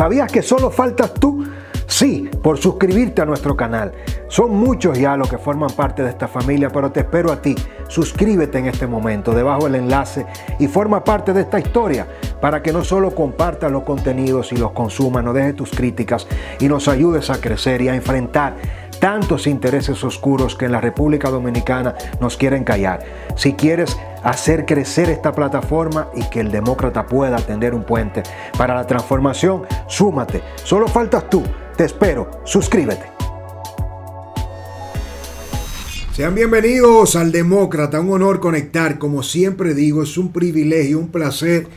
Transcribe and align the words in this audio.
¿Sabías 0.00 0.32
que 0.32 0.40
solo 0.40 0.70
faltas 0.70 1.12
tú? 1.12 1.44
Sí, 1.86 2.30
por 2.42 2.56
suscribirte 2.56 3.20
a 3.20 3.26
nuestro 3.26 3.54
canal. 3.54 3.92
Son 4.28 4.50
muchos 4.50 4.98
ya 4.98 5.14
los 5.14 5.28
que 5.28 5.36
forman 5.36 5.68
parte 5.68 6.02
de 6.02 6.08
esta 6.08 6.26
familia, 6.26 6.70
pero 6.70 6.90
te 6.90 7.00
espero 7.00 7.30
a 7.30 7.42
ti. 7.42 7.54
Suscríbete 7.86 8.60
en 8.60 8.64
este 8.64 8.86
momento, 8.86 9.34
debajo 9.34 9.66
del 9.66 9.74
enlace, 9.74 10.24
y 10.58 10.68
forma 10.68 11.04
parte 11.04 11.34
de 11.34 11.42
esta 11.42 11.60
historia 11.60 12.06
para 12.40 12.62
que 12.62 12.72
no 12.72 12.82
solo 12.82 13.14
compartas 13.14 13.70
los 13.70 13.82
contenidos 13.82 14.52
y 14.52 14.56
los 14.56 14.70
consumas, 14.70 15.22
no 15.22 15.34
dejes 15.34 15.54
tus 15.54 15.70
críticas 15.70 16.26
y 16.60 16.68
nos 16.68 16.88
ayudes 16.88 17.28
a 17.28 17.38
crecer 17.38 17.82
y 17.82 17.88
a 17.88 17.94
enfrentar 17.94 18.56
tantos 19.00 19.46
intereses 19.46 20.02
oscuros 20.02 20.56
que 20.56 20.64
en 20.64 20.72
la 20.72 20.80
República 20.80 21.28
Dominicana 21.28 21.94
nos 22.20 22.38
quieren 22.38 22.64
callar. 22.64 23.00
Si 23.34 23.52
quieres 23.52 23.98
hacer 24.22 24.66
crecer 24.66 25.10
esta 25.10 25.32
plataforma 25.32 26.08
y 26.14 26.28
que 26.30 26.40
el 26.40 26.50
demócrata 26.50 27.06
pueda 27.06 27.36
tender 27.38 27.74
un 27.74 27.84
puente 27.84 28.22
para 28.56 28.74
la 28.74 28.86
transformación, 28.86 29.62
súmate. 29.86 30.42
Solo 30.64 30.88
faltas 30.88 31.28
tú. 31.30 31.42
Te 31.76 31.84
espero. 31.84 32.30
Suscríbete. 32.44 33.04
Sean 36.12 36.34
bienvenidos 36.34 37.16
al 37.16 37.32
Demócrata. 37.32 38.00
Un 38.00 38.12
honor 38.12 38.40
conectar. 38.40 38.98
Como 38.98 39.22
siempre 39.22 39.72
digo, 39.72 40.02
es 40.02 40.18
un 40.18 40.32
privilegio, 40.32 40.98
un 40.98 41.08
placer 41.08 41.68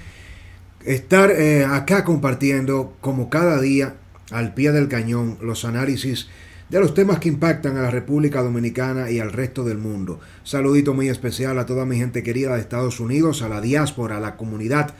estar 0.83 1.31
eh, 1.31 1.63
acá 1.63 2.03
compartiendo 2.03 2.93
como 2.99 3.29
cada 3.29 3.61
día 3.61 3.95
al 4.31 4.53
pie 4.53 4.71
del 4.71 4.89
cañón 4.89 5.37
los 5.41 5.63
análisis 5.63 6.27
de 6.69 6.79
los 6.79 6.93
temas 6.93 7.19
que 7.19 7.29
impactan 7.29 7.77
a 7.77 7.81
la 7.81 7.91
República 7.91 8.41
Dominicana 8.41 9.11
y 9.11 9.19
al 9.19 9.31
resto 9.31 9.63
del 9.63 9.77
mundo. 9.77 10.19
Saludito 10.43 10.93
muy 10.93 11.09
especial 11.09 11.59
a 11.59 11.65
toda 11.65 11.85
mi 11.85 11.97
gente 11.97 12.23
querida 12.23 12.55
de 12.55 12.61
Estados 12.61 12.99
Unidos, 12.99 13.41
a 13.41 13.49
la 13.49 13.61
diáspora, 13.61 14.17
a 14.17 14.21
la 14.21 14.37
comunidad 14.37 14.93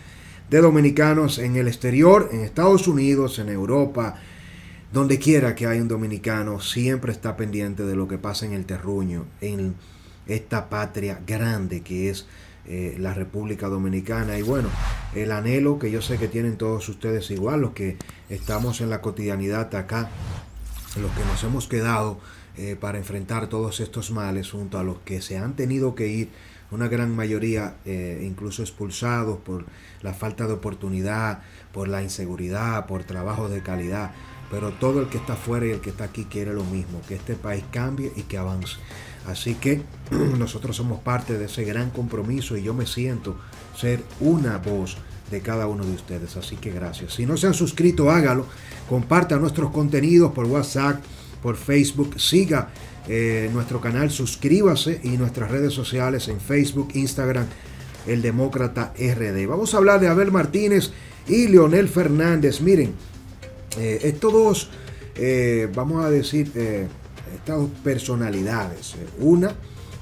de 0.50 0.62
dominicanos 0.62 1.40
en 1.40 1.56
el 1.56 1.68
exterior, 1.68 2.30
en 2.32 2.42
Estados 2.42 2.88
Unidos, 2.88 3.40
en 3.40 3.50
Europa, 3.50 4.16
donde 4.92 5.18
quiera 5.18 5.56
que 5.56 5.66
haya 5.66 5.82
un 5.82 5.88
dominicano, 5.88 6.60
siempre 6.60 7.12
está 7.12 7.36
pendiente 7.36 7.84
de 7.84 7.96
lo 7.96 8.08
que 8.08 8.20
pasa 8.20 8.46
en 8.46 8.54
el 8.54 8.66
terruño, 8.66 9.26
en 9.42 9.74
esta 10.28 10.70
patria 10.70 11.20
grande 11.26 11.82
que 11.82 12.10
es 12.10 12.28
eh, 12.66 12.96
la 13.00 13.14
República 13.14 13.68
Dominicana. 13.68 14.38
Y 14.38 14.44
bueno, 14.44 14.70
el 15.16 15.32
anhelo 15.32 15.80
que 15.80 15.90
yo 15.90 16.02
sé 16.02 16.18
que 16.18 16.28
tienen 16.28 16.58
todos 16.58 16.88
ustedes 16.88 17.32
igual, 17.32 17.62
los 17.62 17.72
que 17.72 17.98
estamos 18.30 18.82
en 18.82 18.90
la 18.90 19.02
cotidianidad 19.02 19.74
acá 19.76 20.10
los 20.98 21.12
que 21.12 21.26
nos 21.26 21.44
hemos 21.44 21.68
quedado 21.68 22.20
eh, 22.58 22.76
para 22.80 22.98
enfrentar 22.98 23.48
todos 23.48 23.80
estos 23.80 24.12
males, 24.12 24.52
junto 24.52 24.78
a 24.78 24.84
los 24.84 25.00
que 25.00 25.22
se 25.22 25.38
han 25.38 25.56
tenido 25.56 25.96
que 25.96 26.08
ir, 26.08 26.30
una 26.72 26.88
gran 26.88 27.16
mayoría 27.16 27.76
eh, 27.86 28.24
incluso 28.26 28.62
expulsados 28.62 29.40
por 29.40 29.66
la 30.02 30.14
falta 30.14 30.48
de 30.48 30.54
oportunidad, 30.54 31.42
por 31.72 31.88
la 31.88 32.02
inseguridad, 32.02 32.86
por 32.88 33.04
trabajos 33.04 33.52
de 33.52 33.62
calidad. 33.62 34.12
Pero 34.50 34.72
todo 34.72 35.02
el 35.02 35.08
que 35.08 35.18
está 35.18 35.36
fuera 35.36 35.66
y 35.66 35.72
el 35.72 35.82
que 35.82 35.92
está 35.92 36.06
aquí 36.06 36.26
quiere 36.26 36.54
lo 36.54 36.64
mismo, 36.64 37.02
que 37.08 37.16
este 37.16 37.36
país 37.36 37.64
cambie 37.72 38.12
y 38.16 38.24
que 38.24 38.38
avance. 38.38 38.78
Así 39.26 39.56
que 39.56 39.82
nosotros 40.12 40.76
somos 40.76 41.00
parte 41.00 41.38
de 41.38 41.46
ese 41.46 41.64
gran 41.64 41.90
compromiso 41.90 42.58
y 42.58 42.64
yo 42.64 42.74
me 42.74 42.86
siento 42.86 43.36
ser 43.76 44.04
una 44.20 44.58
voz 44.58 44.98
de 45.32 45.42
cada 45.42 45.68
uno 45.68 45.86
de 45.86 45.94
ustedes. 45.94 46.38
Así 46.38 46.56
que 46.56 46.72
gracias. 46.72 47.14
Si 47.14 47.26
no 47.26 47.38
se 47.38 47.48
han 47.48 47.54
suscrito, 47.54 48.10
hágalo. 48.10 48.48
Comparta 48.90 49.38
nuestros 49.38 49.72
contenidos 49.72 50.32
por 50.34 50.46
WhatsApp, 50.46 51.02
por 51.42 51.58
Facebook. 51.58 52.20
Siga 52.20 52.70
eh, 53.08 53.50
nuestro 53.52 53.82
canal, 53.82 54.12
suscríbase 54.12 55.02
y 55.04 55.10
nuestras 55.18 55.52
redes 55.52 55.74
sociales 55.74 56.30
en 56.30 56.40
Facebook, 56.40 56.90
Instagram, 56.94 57.46
El 58.08 58.22
Demócrata 58.22 58.94
RD. 58.98 59.46
Vamos 59.46 59.74
a 59.74 59.78
hablar 59.78 60.00
de 60.00 60.08
Abel 60.08 60.32
Martínez 60.32 60.92
y 61.28 61.48
Leonel 61.48 61.90
Fernández. 61.90 62.62
Miren, 62.62 62.94
eh, 63.78 64.00
estos 64.04 64.32
dos, 64.32 64.70
eh, 65.16 65.70
vamos 65.76 66.06
a 66.06 66.10
decir, 66.10 66.48
estas 67.36 67.58
dos 67.58 67.70
personalidades. 67.84 68.96
Una 69.20 69.54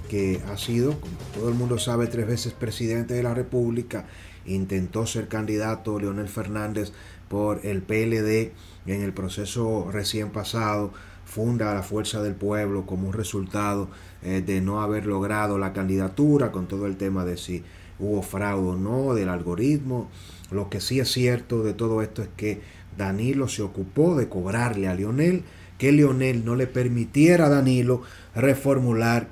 que 0.08 0.42
ha 0.52 0.58
sido, 0.58 1.00
como 1.00 1.14
todo 1.34 1.50
el 1.50 1.56
mundo 1.56 1.80
sabe, 1.80 2.06
tres 2.06 2.28
veces 2.28 2.54
presidente 2.54 3.16
de 3.16 3.24
la 3.24 3.34
República 3.34 4.06
intentó 4.46 5.06
ser 5.06 5.28
candidato 5.28 6.00
Leonel 6.00 6.28
Fernández 6.28 6.92
por 7.28 7.66
el 7.66 7.82
PLD 7.82 8.52
en 8.86 9.02
el 9.02 9.14
proceso 9.14 9.90
recién 9.92 10.32
pasado, 10.32 10.92
funda 11.26 11.74
la 11.74 11.84
Fuerza 11.84 12.22
del 12.22 12.36
Pueblo 12.36 12.86
como 12.86 13.08
un 13.08 13.14
resultado 13.14 13.90
eh, 14.22 14.44
de 14.46 14.60
no 14.60 14.82
haber 14.82 15.06
logrado 15.06 15.58
la 15.58 15.72
candidatura 15.72 16.52
con 16.52 16.68
todo 16.68 16.88
el 16.88 16.98
tema 16.98 17.24
de 17.24 17.38
si 17.38 17.64
hubo 18.00 18.22
fraude 18.22 18.70
o 18.70 18.76
no, 18.76 19.14
del 19.14 19.30
algoritmo. 19.30 20.10
Lo 20.50 20.70
que 20.70 20.82
sí 20.82 21.00
es 21.00 21.10
cierto 21.12 21.64
de 21.64 21.74
todo 21.74 22.02
esto 22.02 22.22
es 22.22 22.30
que 22.36 22.62
Danilo 22.98 23.48
se 23.48 23.62
ocupó 23.62 24.16
de 24.16 24.28
cobrarle 24.28 24.88
a 24.88 24.94
Leonel, 24.94 25.44
que 25.78 25.92
Leonel 25.92 26.44
no 26.44 26.56
le 26.56 26.68
permitiera 26.68 27.46
a 27.46 27.50
Danilo 27.50 28.02
reformular 28.36 29.30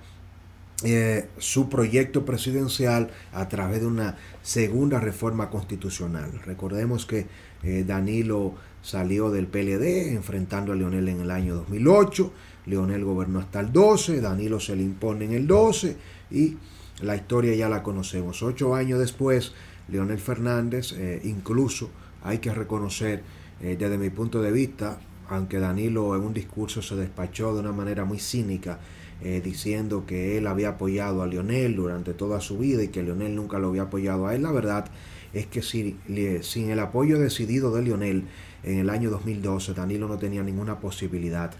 eh, 0.81 1.28
su 1.40 1.67
proyecto 1.67 2.23
presidencial 2.23 3.09
a 3.34 3.50
través 3.50 3.81
de 3.81 3.88
una 3.88 4.16
segunda 4.41 5.01
reforma 5.01 5.50
constitucional. 5.50 6.31
Recordemos 6.45 7.06
que 7.06 7.28
eh, 7.63 7.84
Danilo 7.85 8.53
salió 8.81 9.29
del 9.29 9.47
PLD 9.47 10.13
enfrentando 10.13 10.72
a 10.72 10.75
Leonel 10.78 11.09
en 11.09 11.19
el 11.19 11.31
año 11.31 11.56
2008, 11.56 12.31
Leonel 12.66 13.03
gobernó 13.03 13.40
hasta 13.40 13.59
el 13.59 13.73
12, 13.73 14.22
Danilo 14.22 14.62
se 14.62 14.78
le 14.78 14.84
impone 14.84 15.25
en 15.25 15.34
el 15.34 15.47
12 15.47 15.97
y 16.31 16.56
la 17.01 17.17
historia 17.17 17.53
ya 17.56 17.67
la 17.67 17.84
conocemos. 17.84 18.41
Ocho 18.41 18.73
años 18.73 19.00
después, 19.00 19.51
Leonel 19.90 20.19
Fernández, 20.19 20.94
eh, 20.94 21.19
incluso 21.25 21.90
hay 22.23 22.38
que 22.38 22.53
reconocer 22.53 23.23
desde 23.59 23.97
mi 23.97 24.09
punto 24.09 24.41
de 24.41 24.53
vista, 24.53 25.01
aunque 25.28 25.59
Danilo 25.59 26.16
en 26.16 26.22
un 26.22 26.34
discurso 26.34 26.81
se 26.81 26.96
despachó 26.96 27.53
de 27.53 27.59
una 27.59 27.73
manera 27.73 28.06
muy 28.06 28.19
cínica, 28.19 28.79
eh, 29.22 29.41
diciendo 29.44 30.06
que 30.06 30.38
él 30.38 30.47
había 30.47 30.69
apoyado 30.69 31.22
a 31.22 31.28
Lionel 31.28 31.75
durante 31.75 32.13
toda 32.13 32.40
su 32.40 32.57
vida 32.57 32.84
y 32.84 32.88
que 32.88 33.03
Lionel 33.03 33.35
nunca 33.35 33.59
lo 33.59 33.69
había 33.69 33.84
apoyado 33.84 34.28
a 34.28 34.35
él. 34.35 34.44
La 34.44 34.52
verdad 34.52 34.85
es 35.34 35.46
que 35.46 35.62
sin, 35.62 36.00
el 36.06 36.80
apoyo 36.80 37.19
decidido 37.19 37.75
de 37.75 37.81
Lionel 37.81 38.24
en 38.63 38.79
el 38.79 38.90
año 38.90 39.09
2012, 39.09 39.74
Danilo 39.74 40.08
no 40.08 40.18
tenía 40.18 40.41
ninguna 40.41 40.79
posibilidad 40.79 41.52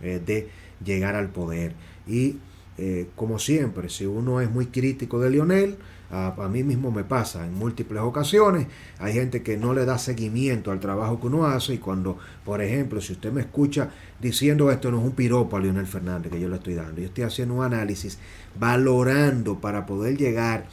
eh, 0.00 0.20
de 0.24 0.48
llegar 0.84 1.14
al 1.14 1.28
poder. 1.28 1.74
Y 2.06 2.36
eh, 2.78 3.08
como 3.16 3.38
siempre, 3.38 3.88
si 3.88 4.06
uno 4.06 4.40
es 4.40 4.50
muy 4.50 4.66
crítico 4.66 5.20
de 5.20 5.30
Lionel, 5.30 5.76
a, 6.12 6.48
mí 6.48 6.62
mismo 6.62 6.90
me 6.90 7.04
pasa 7.04 7.46
en 7.46 7.54
múltiples 7.54 8.02
ocasiones. 8.02 8.66
Hay 8.98 9.14
gente 9.14 9.42
que 9.42 9.56
no 9.56 9.72
le 9.72 9.86
da 9.86 9.96
seguimiento 9.96 10.70
al 10.70 10.78
trabajo 10.78 11.18
que 11.18 11.26
uno 11.26 11.46
hace 11.46 11.74
y 11.74 11.78
cuando, 11.78 12.18
por 12.44 12.60
ejemplo, 12.60 13.00
si 13.00 13.14
usted 13.14 13.32
me 13.32 13.40
escucha 13.40 13.90
diciendo 14.20 14.70
esto 14.70 14.90
no 14.90 14.98
es 14.98 15.04
un 15.04 15.12
piropo 15.12 15.56
a 15.56 15.60
Leonel 15.60 15.86
Fernández 15.86 16.30
que 16.30 16.38
yo 16.38 16.50
le 16.50 16.56
estoy 16.56 16.74
dando, 16.74 17.00
yo 17.00 17.06
estoy 17.06 17.24
haciendo 17.24 17.54
un 17.54 17.64
análisis 17.64 18.18
valorando 18.58 19.58
para 19.58 19.86
poder 19.86 20.18
llegar 20.18 20.66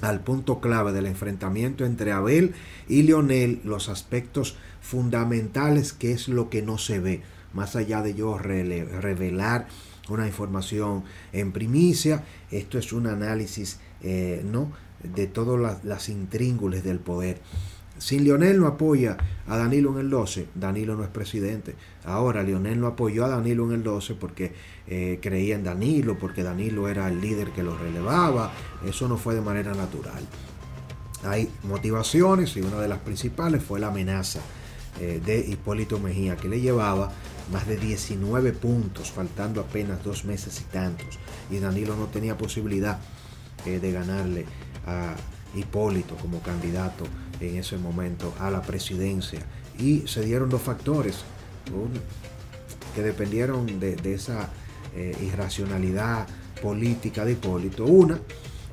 al 0.00 0.20
punto 0.20 0.60
clave 0.60 0.92
del 0.92 1.06
enfrentamiento 1.06 1.84
entre 1.84 2.12
Abel 2.12 2.54
y 2.88 3.02
Leonel, 3.02 3.60
los 3.64 3.90
aspectos 3.90 4.56
fundamentales 4.80 5.92
que 5.92 6.12
es 6.12 6.28
lo 6.28 6.48
que 6.48 6.62
no 6.62 6.78
se 6.78 7.00
ve, 7.00 7.22
más 7.52 7.76
allá 7.76 8.00
de 8.00 8.14
yo 8.14 8.38
revelar 8.38 9.68
una 10.08 10.26
información 10.26 11.04
en 11.32 11.52
primicia, 11.52 12.24
esto 12.50 12.78
es 12.78 12.92
un 12.92 13.06
análisis 13.06 13.78
eh, 14.02 14.44
¿no? 14.44 14.72
de 15.02 15.26
todas 15.26 15.84
las, 15.84 16.08
intríngules 16.08 16.84
del 16.84 16.98
poder. 16.98 17.40
Si 17.98 18.18
Lionel 18.18 18.60
no 18.60 18.66
apoya 18.66 19.16
a 19.46 19.56
Danilo 19.56 19.92
en 19.92 20.00
el 20.00 20.10
12, 20.10 20.48
Danilo 20.54 20.96
no 20.96 21.04
es 21.04 21.10
presidente. 21.10 21.76
Ahora 22.04 22.42
Lionel 22.42 22.80
no 22.80 22.88
apoyó 22.88 23.24
a 23.24 23.28
Danilo 23.28 23.66
en 23.66 23.72
el 23.72 23.82
12 23.84 24.14
porque 24.14 24.52
eh, 24.88 25.20
creía 25.22 25.54
en 25.54 25.64
Danilo, 25.64 26.18
porque 26.18 26.42
Danilo 26.42 26.88
era 26.88 27.08
el 27.08 27.20
líder 27.20 27.50
que 27.50 27.62
lo 27.62 27.78
relevaba. 27.78 28.52
Eso 28.84 29.06
no 29.08 29.16
fue 29.16 29.34
de 29.34 29.42
manera 29.42 29.74
natural. 29.74 30.26
Hay 31.22 31.48
motivaciones 31.62 32.56
y 32.56 32.60
una 32.60 32.80
de 32.80 32.88
las 32.88 32.98
principales 32.98 33.62
fue 33.62 33.78
la 33.80 33.86
amenaza 33.88 34.40
eh, 35.00 35.20
de 35.24 35.38
Hipólito 35.38 35.98
Mejía, 35.98 36.36
que 36.36 36.48
le 36.48 36.60
llevaba 36.60 37.12
más 37.52 37.66
de 37.66 37.76
19 37.76 38.52
puntos, 38.52 39.10
faltando 39.10 39.60
apenas 39.60 40.02
dos 40.02 40.24
meses 40.24 40.60
y 40.60 40.64
tantos. 40.64 41.18
Y 41.50 41.58
Danilo 41.58 41.96
no 41.96 42.06
tenía 42.06 42.36
posibilidad 42.36 42.98
eh, 43.66 43.78
de 43.80 43.92
ganarle 43.92 44.46
a 44.86 45.14
Hipólito 45.54 46.16
como 46.16 46.40
candidato 46.40 47.04
en 47.40 47.56
ese 47.56 47.76
momento 47.76 48.34
a 48.38 48.50
la 48.50 48.62
presidencia. 48.62 49.40
Y 49.78 50.06
se 50.06 50.22
dieron 50.22 50.48
dos 50.48 50.62
factores 50.62 51.24
que 52.94 53.02
dependieron 53.02 53.78
de, 53.80 54.14
esa 54.14 54.50
eh, 54.94 55.16
irracionalidad 55.22 56.26
política 56.62 57.24
de 57.24 57.32
Hipólito. 57.32 57.84
Una, 57.84 58.18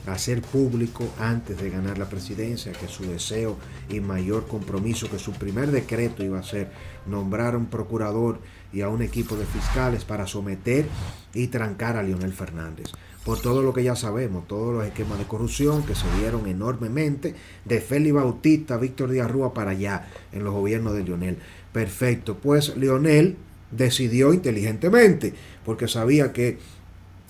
hacer 0.08 0.42
público 0.42 1.08
antes 1.20 1.62
de 1.62 1.70
ganar 1.70 1.98
la 1.98 2.10
presidencia 2.10 2.72
que 2.72 2.88
su 2.88 3.06
deseo 3.06 3.58
y 3.90 4.00
mayor 4.00 4.48
compromiso, 4.48 5.10
que 5.10 5.20
su 5.20 5.34
primer 5.34 5.72
decreto 5.72 6.24
iba 6.24 6.40
a 6.40 6.44
ser 6.44 6.72
nombrar 7.06 7.54
a 7.54 7.58
un 7.58 7.68
procurador 7.68 8.40
y 8.74 8.82
a 8.82 8.90
un 8.90 9.02
equipo 9.02 9.36
de 9.36 9.46
fiscales 9.46 10.06
para 10.06 10.28
someter 10.28 10.86
y 11.34 11.48
trancar 11.48 11.98
a 11.98 12.04
Leonel 12.04 12.34
Fernández. 12.34 12.88
Por 13.26 13.40
todo 13.40 13.62
lo 13.62 13.72
que 13.72 13.84
ya 13.84 13.96
sabemos, 13.96 14.48
todos 14.48 14.74
los 14.74 14.84
esquemas 14.84 15.20
de 15.20 15.26
corrupción 15.26 15.84
que 15.84 15.94
se 15.94 16.08
dieron 16.18 16.48
enormemente 16.48 17.36
de 17.66 17.80
Félix 17.80 18.16
Bautista, 18.16 18.78
Víctor 18.78 19.12
Díaz 19.12 19.30
Rúa 19.30 19.54
para 19.54 19.72
allá 19.72 20.08
en 20.32 20.44
los 20.44 20.54
gobiernos 20.54 20.94
de 20.94 21.04
Leonel. 21.04 21.38
Perfecto, 21.72 22.38
pues 22.38 22.76
Leonel 22.76 23.38
decidió 23.70 24.34
inteligentemente, 24.34 25.36
porque 25.64 25.88
sabía 25.88 26.34
que 26.34 26.58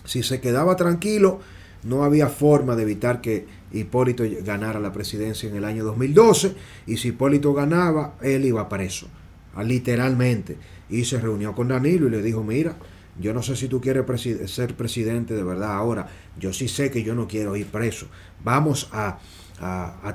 si 0.06 0.24
se 0.24 0.40
quedaba 0.40 0.78
tranquilo, 0.78 1.42
no 1.84 2.04
había 2.04 2.28
forma 2.28 2.76
de 2.76 2.84
evitar 2.84 3.22
que 3.22 3.46
Hipólito 3.72 4.24
ganara 4.44 4.80
la 4.80 4.92
presidencia 4.92 5.50
en 5.50 5.56
el 5.56 5.66
año 5.66 5.84
2012 5.84 6.54
y 6.88 6.98
si 6.98 7.10
Hipólito 7.10 7.54
ganaba, 7.54 8.16
él 8.22 8.46
iba 8.46 8.68
preso, 8.70 9.08
ah, 9.56 9.64
literalmente. 9.64 10.58
Y 10.90 11.06
se 11.06 11.20
reunió 11.20 11.56
con 11.56 11.70
Danilo 11.70 12.08
y 12.08 12.12
le 12.12 12.22
dijo, 12.22 12.44
mira, 12.44 12.76
yo 13.20 13.34
no 13.34 13.42
sé 13.42 13.56
si 13.56 13.68
tú 13.68 13.82
quieres 13.82 14.06
ser 14.52 14.76
presidente 14.76 15.34
de 15.34 15.44
verdad 15.44 15.74
ahora, 15.74 16.08
yo 16.40 16.54
sí 16.54 16.68
sé 16.68 16.92
que 16.92 17.04
yo 17.04 17.16
no 17.16 17.28
quiero 17.28 17.56
ir 17.56 17.68
preso. 17.68 18.08
Vamos 18.44 18.90
a, 18.92 19.20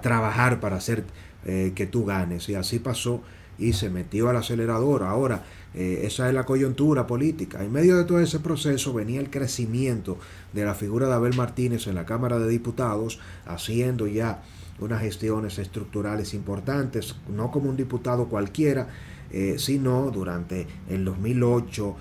trabajar 0.03 0.59
para 0.59 0.77
hacer 0.77 1.05
eh, 1.45 1.73
que 1.75 1.87
tú 1.87 2.05
ganes. 2.05 2.49
Y 2.49 2.57
así 2.57 2.81
pasó 2.81 3.23
y 3.59 3.73
se 3.73 3.91
metió 3.91 4.29
al 4.29 4.37
acelerador. 4.37 5.03
Ahora, 5.03 5.45
eh, 5.75 6.03
esa 6.05 6.29
es 6.29 6.35
la 6.35 6.45
coyuntura 6.45 7.07
política. 7.07 7.63
En 7.63 7.73
medio 7.73 7.97
de 7.97 8.05
todo 8.05 8.21
ese 8.21 8.41
proceso 8.41 8.93
venía 8.93 9.21
el 9.21 9.31
crecimiento 9.31 10.19
de 10.53 10.65
la 10.65 10.75
figura 10.75 11.07
de 11.07 11.15
Abel 11.15 11.37
Martínez 11.37 11.87
en 11.87 11.95
la 11.95 12.07
Cámara 12.07 12.39
de 12.39 12.49
Diputados, 12.49 13.21
haciendo 13.47 14.07
ya 14.07 14.43
unas 14.79 15.01
gestiones 15.01 15.59
estructurales 15.59 16.35
importantes, 16.35 17.17
no 17.35 17.51
como 17.51 17.71
un 17.71 17.77
diputado 17.77 18.29
cualquiera, 18.29 18.89
eh, 19.31 19.57
sino 19.59 20.11
durante 20.11 20.67
el 20.89 21.05
2008, 21.05 21.97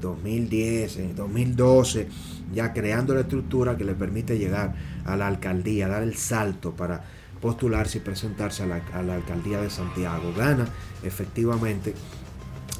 2010, 0.00 1.16
2012, 1.16 2.08
ya 2.54 2.72
creando 2.72 3.14
la 3.14 3.22
estructura 3.22 3.76
que 3.76 3.82
le 3.82 3.94
permite 3.94 4.38
llegar 4.38 4.76
a 5.04 5.16
la 5.16 5.26
alcaldía, 5.26 5.88
dar 5.88 6.04
el 6.04 6.14
salto 6.16 6.70
para 6.70 7.02
postularse 7.40 7.98
y 7.98 8.00
presentarse 8.00 8.62
a 8.62 8.66
la, 8.66 9.02
la 9.02 9.14
alcaldía 9.14 9.60
de 9.60 9.70
Santiago. 9.70 10.32
Gana 10.36 10.66
efectivamente 11.02 11.94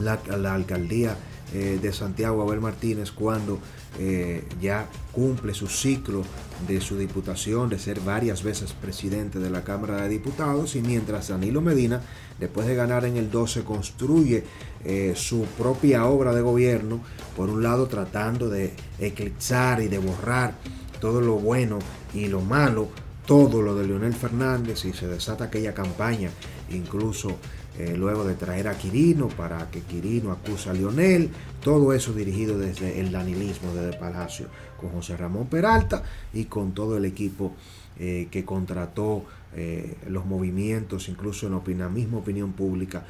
la, 0.01 0.55
alcaldía 0.55 1.17
eh, 1.55 1.79
de 1.81 1.93
Santiago 1.93 2.43
Abel 2.43 2.61
Martínez 2.61 3.13
cuando 3.13 3.59
eh, 3.99 4.45
ya 4.61 4.89
cumple 5.13 5.55
su 5.55 5.69
ciclo 5.69 6.23
de 6.67 6.81
su 6.81 6.99
diputación, 6.99 7.69
de 7.69 7.79
ser 7.79 8.01
varias 8.01 8.43
veces 8.43 8.73
presidente 8.73 9.39
de 9.39 9.49
la 9.49 9.63
Cámara 9.63 10.03
de 10.03 10.09
Diputados, 10.09 10.77
y 10.77 10.83
mientras 10.83 11.29
Danilo 11.29 11.61
Medina, 11.61 12.03
después 12.39 12.67
de 12.67 12.75
ganar 12.75 13.05
en 13.05 13.17
el 13.17 13.31
12, 13.31 13.63
construye 13.63 14.45
eh, 14.85 15.15
su 15.17 15.45
propia 15.59 16.07
obra 16.07 16.35
de 16.35 16.43
gobierno, 16.43 17.01
por 17.37 17.49
un 17.49 17.63
lado 17.63 17.87
tratando 17.87 18.49
de 18.49 18.75
eclipsar 18.99 19.81
y 19.81 19.89
de 19.89 19.99
borrar 19.99 20.55
todo 21.01 21.21
lo 21.21 21.37
bueno 21.37 21.79
y 22.13 22.27
lo 22.27 22.41
malo, 22.41 22.89
todo 23.27 23.61
lo 23.61 23.75
de 23.75 23.87
Leonel 23.87 24.15
Fernández, 24.15 24.85
y 24.85 24.93
se 24.93 25.09
desata 25.09 25.45
aquella 25.45 25.75
campaña, 25.75 26.31
incluso 26.71 27.37
eh, 27.79 27.95
luego 27.97 28.25
de 28.25 28.35
traer 28.35 28.69
a 28.69 28.79
Quirino 28.79 29.29
para 29.29 29.69
que 29.71 29.81
Quirino 29.81 30.31
acuse 30.31 30.71
a 30.71 30.73
Lionel, 30.73 31.31
todo 31.61 31.93
eso 31.93 32.15
dirigido 32.15 32.57
desde 32.59 33.01
el 33.01 33.13
danilismo 33.13 33.75
desde 33.75 33.99
Palacio, 33.99 34.47
con 34.81 34.91
José 34.91 35.17
Ramón 35.17 35.49
Peralta 35.49 36.03
y 36.33 36.45
con 36.45 36.73
todo 36.73 36.97
el 36.97 37.05
equipo 37.05 37.53
eh, 37.99 38.29
que 38.31 38.45
contrató 38.45 39.25
eh, 39.55 39.97
los 40.09 40.25
movimientos, 40.25 41.09
incluso 41.09 41.47
en 41.47 41.79
la 41.79 41.89
misma 41.89 42.19
opinión 42.19 42.53
pública, 42.53 43.05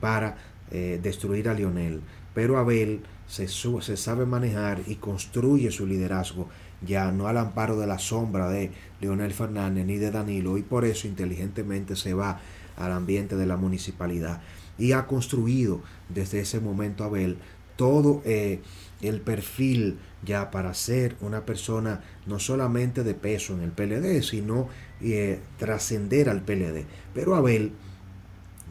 para 0.00 0.36
destruir 0.70 1.48
a 1.48 1.54
Lionel. 1.54 2.00
Pero 2.34 2.58
Abel 2.58 3.00
se, 3.28 3.46
se 3.46 3.96
sabe 3.96 4.26
manejar 4.26 4.80
y 4.86 4.96
construye 4.96 5.70
su 5.70 5.86
liderazgo 5.86 6.48
ya 6.82 7.10
no 7.12 7.28
al 7.28 7.38
amparo 7.38 7.78
de 7.78 7.86
la 7.86 7.98
sombra 7.98 8.48
de 8.48 8.70
Leonel 9.00 9.32
Fernández 9.32 9.86
ni 9.86 9.96
de 9.96 10.10
Danilo 10.10 10.58
y 10.58 10.62
por 10.62 10.84
eso 10.84 11.06
inteligentemente 11.06 11.96
se 11.96 12.14
va 12.14 12.40
al 12.76 12.92
ambiente 12.92 13.36
de 13.36 13.46
la 13.46 13.56
municipalidad 13.56 14.40
y 14.78 14.92
ha 14.92 15.06
construido 15.06 15.80
desde 16.08 16.40
ese 16.40 16.60
momento 16.60 17.04
Abel 17.04 17.38
todo 17.76 18.22
eh, 18.24 18.60
el 19.02 19.20
perfil 19.20 19.98
ya 20.24 20.50
para 20.50 20.74
ser 20.74 21.16
una 21.20 21.44
persona 21.44 22.02
no 22.26 22.38
solamente 22.38 23.04
de 23.04 23.14
peso 23.14 23.54
en 23.54 23.62
el 23.62 23.70
PLD, 23.70 24.22
sino 24.22 24.68
eh, 25.00 25.40
trascender 25.58 26.28
al 26.28 26.42
PLD. 26.42 26.84
Pero 27.14 27.34
Abel, 27.36 27.72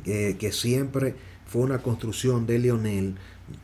eh, 0.06 0.36
que 0.40 0.52
siempre 0.52 1.16
fue 1.48 1.62
una 1.62 1.80
construcción 1.80 2.46
de 2.48 2.60
Leonel, 2.60 3.16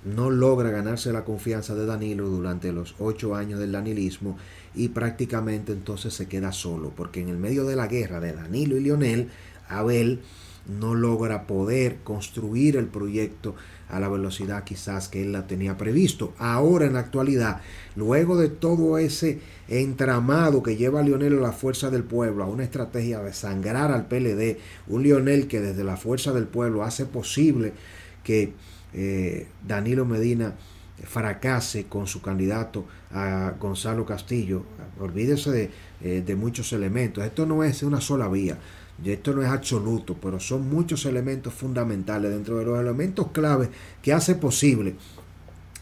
no 0.05 0.29
logra 0.29 0.69
ganarse 0.69 1.11
la 1.11 1.23
confianza 1.23 1.75
de 1.75 1.85
Danilo 1.85 2.27
durante 2.27 2.71
los 2.71 2.95
ocho 2.99 3.35
años 3.35 3.59
del 3.59 3.71
danilismo 3.71 4.37
y 4.75 4.89
prácticamente 4.89 5.71
entonces 5.73 6.13
se 6.13 6.27
queda 6.27 6.51
solo, 6.51 6.91
porque 6.95 7.21
en 7.21 7.29
el 7.29 7.37
medio 7.37 7.65
de 7.65 7.75
la 7.75 7.87
guerra 7.87 8.19
de 8.19 8.33
Danilo 8.33 8.77
y 8.77 8.81
Leonel, 8.81 9.29
Abel 9.67 10.21
no 10.79 10.93
logra 10.93 11.47
poder 11.47 11.97
construir 12.03 12.77
el 12.77 12.85
proyecto 12.85 13.55
a 13.89 13.99
la 13.99 14.07
velocidad 14.07 14.63
quizás 14.63 15.09
que 15.09 15.23
él 15.23 15.31
la 15.31 15.47
tenía 15.47 15.77
previsto. 15.77 16.33
Ahora 16.37 16.85
en 16.85 16.93
la 16.93 16.99
actualidad, 16.99 17.61
luego 17.95 18.37
de 18.37 18.49
todo 18.49 18.97
ese 18.97 19.39
entramado 19.67 20.63
que 20.63 20.77
lleva 20.77 20.99
a 20.99 21.03
Lionel 21.03 21.39
a 21.39 21.41
la 21.41 21.51
fuerza 21.51 21.89
del 21.89 22.03
pueblo, 22.03 22.43
a 22.43 22.47
una 22.47 22.63
estrategia 22.63 23.19
de 23.19 23.33
sangrar 23.33 23.91
al 23.91 24.07
PLD, 24.07 24.57
un 24.87 25.03
Lionel 25.03 25.47
que 25.47 25.59
desde 25.59 25.83
la 25.83 25.97
fuerza 25.97 26.31
del 26.31 26.45
pueblo 26.45 26.83
hace 26.83 27.05
posible 27.05 27.73
que 28.23 28.53
eh, 28.93 29.47
Danilo 29.65 30.05
Medina 30.05 30.55
fracase 31.03 31.85
con 31.85 32.07
su 32.07 32.21
candidato 32.21 32.85
a 33.11 33.53
Gonzalo 33.59 34.05
Castillo. 34.05 34.63
Olvídese 34.99 35.51
de, 35.51 35.69
eh, 36.01 36.23
de 36.25 36.35
muchos 36.35 36.71
elementos. 36.73 37.23
Esto 37.23 37.45
no 37.45 37.63
es 37.63 37.83
una 37.83 38.01
sola 38.01 38.27
vía. 38.27 38.57
Esto 39.03 39.33
no 39.33 39.41
es 39.41 39.49
absoluto, 39.49 40.15
pero 40.21 40.39
son 40.39 40.69
muchos 40.69 41.05
elementos 41.05 41.53
fundamentales 41.53 42.31
dentro 42.31 42.59
de 42.59 42.65
los 42.65 42.79
elementos 42.79 43.31
claves 43.31 43.69
que 44.01 44.13
hace 44.13 44.35
posible 44.35 44.95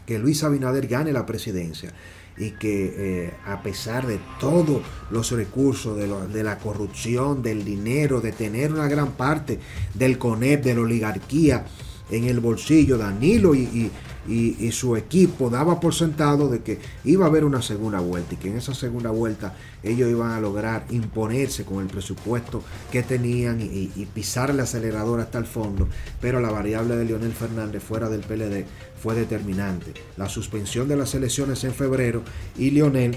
que 0.06 0.18
Luis 0.18 0.42
Abinader 0.42 0.86
gane 0.86 1.12
la 1.12 1.26
presidencia 1.26 1.92
y 2.38 2.52
que 2.52 2.94
eh, 2.96 3.30
a 3.46 3.62
pesar 3.62 4.06
de 4.06 4.18
todos 4.40 4.82
los 5.10 5.30
recursos, 5.30 5.96
de, 5.96 6.42
la 6.42 6.58
corrupción, 6.58 7.42
del 7.42 7.64
dinero, 7.64 8.22
de 8.22 8.32
tener 8.32 8.72
una 8.72 8.88
gran 8.88 9.12
parte 9.12 9.58
del 9.94 10.16
CONEP, 10.16 10.64
de 10.64 10.74
la 10.74 10.80
oligarquía 10.80 11.66
en 12.10 12.24
el 12.24 12.40
bolsillo, 12.40 12.98
Danilo 12.98 13.54
y, 13.54 13.90
y, 14.28 14.70
su 14.72 14.96
equipo 14.96 15.50
daba 15.50 15.80
por 15.80 15.94
sentado 15.94 16.48
de 16.48 16.60
que 16.60 16.78
iba 17.04 17.24
a 17.24 17.28
haber 17.28 17.44
una 17.44 17.62
segunda 17.62 18.00
vuelta 18.00 18.34
y 18.34 18.36
que 18.36 18.48
en 18.48 18.58
esa 18.58 18.74
segunda 18.74 19.10
vuelta 19.10 19.54
ellos 19.82 20.08
iban 20.08 20.30
a 20.30 20.40
lograr 20.40 20.86
imponerse 20.90 21.64
con 21.64 21.80
el 21.80 21.88
presupuesto 21.88 22.62
que 22.92 23.02
tenían 23.02 23.60
y, 23.60 23.88
pisar 24.14 24.50
el 24.50 24.60
acelerador 24.60 25.20
hasta 25.20 25.38
el 25.38 25.46
fondo, 25.46 25.88
pero 26.20 26.40
la 26.40 26.50
variable 26.50 26.96
de 26.96 27.04
Leonel 27.04 27.32
Fernández 27.32 27.82
fuera 27.82 28.08
del 28.08 28.20
PLD 28.20 28.64
fue 29.02 29.14
determinante. 29.14 29.94
La 30.16 30.28
suspensión 30.28 30.88
de 30.88 30.96
las 30.96 31.14
elecciones 31.14 31.64
en 31.64 31.72
febrero 31.72 32.22
y 32.56 32.70
Leonel 32.70 33.16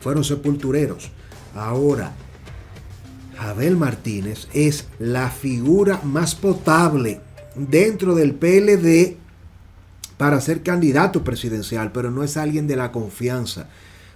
fueron 0.00 0.24
sepultureros. 0.24 1.10
Ahora, 1.54 2.14
Abel 3.38 3.76
Martínez 3.76 4.48
es 4.52 4.88
la 4.98 5.30
figura 5.30 6.00
más 6.02 6.34
potable 6.34 7.20
dentro 7.58 8.14
del 8.14 8.34
PLD 8.34 9.16
para 10.16 10.40
ser 10.40 10.62
candidato 10.62 11.24
presidencial, 11.24 11.92
pero 11.92 12.10
no 12.10 12.22
es 12.22 12.36
alguien 12.36 12.66
de 12.66 12.76
la 12.76 12.92
confianza 12.92 13.68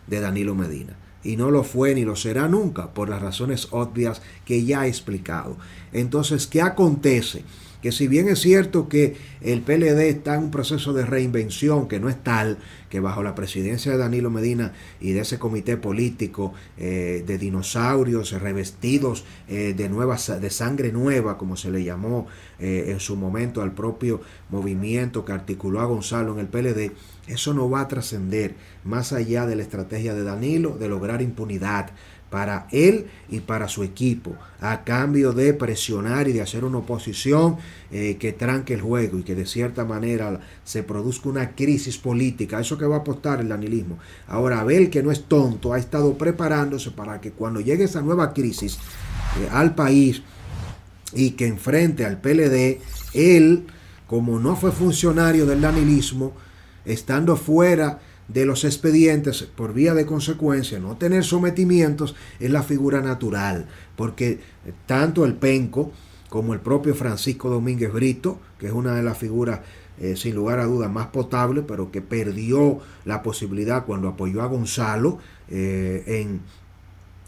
de 0.06 0.20
Danilo 0.20 0.54
Medina. 0.54 0.96
Y 1.24 1.36
no 1.36 1.50
lo 1.50 1.62
fue 1.62 1.94
ni 1.94 2.04
lo 2.04 2.16
será 2.16 2.48
nunca, 2.48 2.92
por 2.92 3.08
las 3.08 3.22
razones 3.22 3.68
obvias 3.70 4.20
que 4.44 4.64
ya 4.64 4.86
he 4.86 4.88
explicado. 4.88 5.56
Entonces, 5.92 6.48
¿qué 6.48 6.60
acontece? 6.60 7.44
Que 7.82 7.92
si 7.92 8.06
bien 8.06 8.28
es 8.28 8.40
cierto 8.40 8.88
que 8.88 9.16
el 9.40 9.60
PLD 9.60 10.08
está 10.08 10.36
en 10.36 10.44
un 10.44 10.50
proceso 10.50 10.92
de 10.92 11.04
reinvención, 11.04 11.88
que 11.88 11.98
no 11.98 12.08
es 12.08 12.22
tal, 12.22 12.58
que 12.88 13.00
bajo 13.00 13.22
la 13.22 13.34
presidencia 13.34 13.90
de 13.90 13.98
Danilo 13.98 14.30
Medina 14.30 14.72
y 15.00 15.12
de 15.12 15.20
ese 15.20 15.38
comité 15.38 15.76
político 15.76 16.54
eh, 16.78 17.24
de 17.26 17.38
dinosaurios 17.38 18.32
revestidos 18.32 19.24
eh, 19.48 19.74
de, 19.76 19.88
nuevas, 19.88 20.40
de 20.40 20.50
sangre 20.50 20.92
nueva, 20.92 21.38
como 21.38 21.56
se 21.56 21.70
le 21.70 21.82
llamó 21.82 22.28
eh, 22.60 22.86
en 22.88 23.00
su 23.00 23.16
momento 23.16 23.62
al 23.62 23.72
propio 23.72 24.20
movimiento 24.48 25.24
que 25.24 25.32
articuló 25.32 25.80
a 25.80 25.86
Gonzalo 25.86 26.34
en 26.34 26.38
el 26.38 26.46
PLD, 26.46 26.92
eso 27.26 27.54
no 27.54 27.68
va 27.68 27.80
a 27.80 27.88
trascender 27.88 28.54
más 28.84 29.12
allá 29.12 29.46
de 29.46 29.56
la 29.56 29.62
estrategia 29.62 30.14
de 30.14 30.22
Danilo 30.22 30.76
de 30.76 30.88
lograr 30.88 31.22
impunidad 31.22 31.90
para 32.32 32.66
él 32.72 33.08
y 33.28 33.40
para 33.40 33.68
su 33.68 33.82
equipo, 33.82 34.34
a 34.58 34.84
cambio 34.84 35.34
de 35.34 35.52
presionar 35.52 36.28
y 36.28 36.32
de 36.32 36.40
hacer 36.40 36.64
una 36.64 36.78
oposición 36.78 37.58
eh, 37.90 38.16
que 38.18 38.32
tranque 38.32 38.72
el 38.72 38.80
juego 38.80 39.18
y 39.18 39.22
que 39.22 39.34
de 39.34 39.44
cierta 39.44 39.84
manera 39.84 40.40
se 40.64 40.82
produzca 40.82 41.28
una 41.28 41.50
crisis 41.50 41.98
política. 41.98 42.58
Eso 42.58 42.78
que 42.78 42.86
va 42.86 42.96
a 42.96 42.98
apostar 43.00 43.40
el 43.40 43.50
danilismo. 43.50 43.98
Ahora, 44.26 44.60
Abel, 44.60 44.88
que 44.88 45.02
no 45.02 45.10
es 45.10 45.24
tonto, 45.24 45.74
ha 45.74 45.78
estado 45.78 46.16
preparándose 46.16 46.90
para 46.90 47.20
que 47.20 47.32
cuando 47.32 47.60
llegue 47.60 47.84
esa 47.84 48.00
nueva 48.00 48.32
crisis 48.32 48.78
eh, 49.38 49.48
al 49.52 49.74
país 49.74 50.22
y 51.12 51.32
que 51.32 51.46
enfrente 51.46 52.06
al 52.06 52.22
PLD, 52.22 52.80
él, 53.12 53.66
como 54.06 54.40
no 54.40 54.56
fue 54.56 54.72
funcionario 54.72 55.44
del 55.44 55.60
danilismo, 55.60 56.32
estando 56.86 57.36
fuera 57.36 58.00
de 58.28 58.46
los 58.46 58.64
expedientes 58.64 59.42
por 59.42 59.74
vía 59.74 59.94
de 59.94 60.06
consecuencia, 60.06 60.78
no 60.78 60.96
tener 60.96 61.24
sometimientos 61.24 62.14
es 62.40 62.50
la 62.50 62.62
figura 62.62 63.00
natural, 63.00 63.66
porque 63.96 64.40
tanto 64.86 65.24
el 65.24 65.34
penco 65.34 65.92
como 66.28 66.54
el 66.54 66.60
propio 66.60 66.94
Francisco 66.94 67.50
Domínguez 67.50 67.92
Brito, 67.92 68.40
que 68.58 68.66
es 68.66 68.72
una 68.72 68.94
de 68.94 69.02
las 69.02 69.18
figuras 69.18 69.60
eh, 69.98 70.16
sin 70.16 70.34
lugar 70.34 70.58
a 70.58 70.64
dudas 70.64 70.90
más 70.90 71.08
potable, 71.08 71.62
pero 71.62 71.90
que 71.90 72.00
perdió 72.00 72.78
la 73.04 73.22
posibilidad 73.22 73.84
cuando 73.84 74.08
apoyó 74.08 74.40
a 74.40 74.46
Gonzalo 74.46 75.18
eh, 75.48 76.02
en 76.06 76.40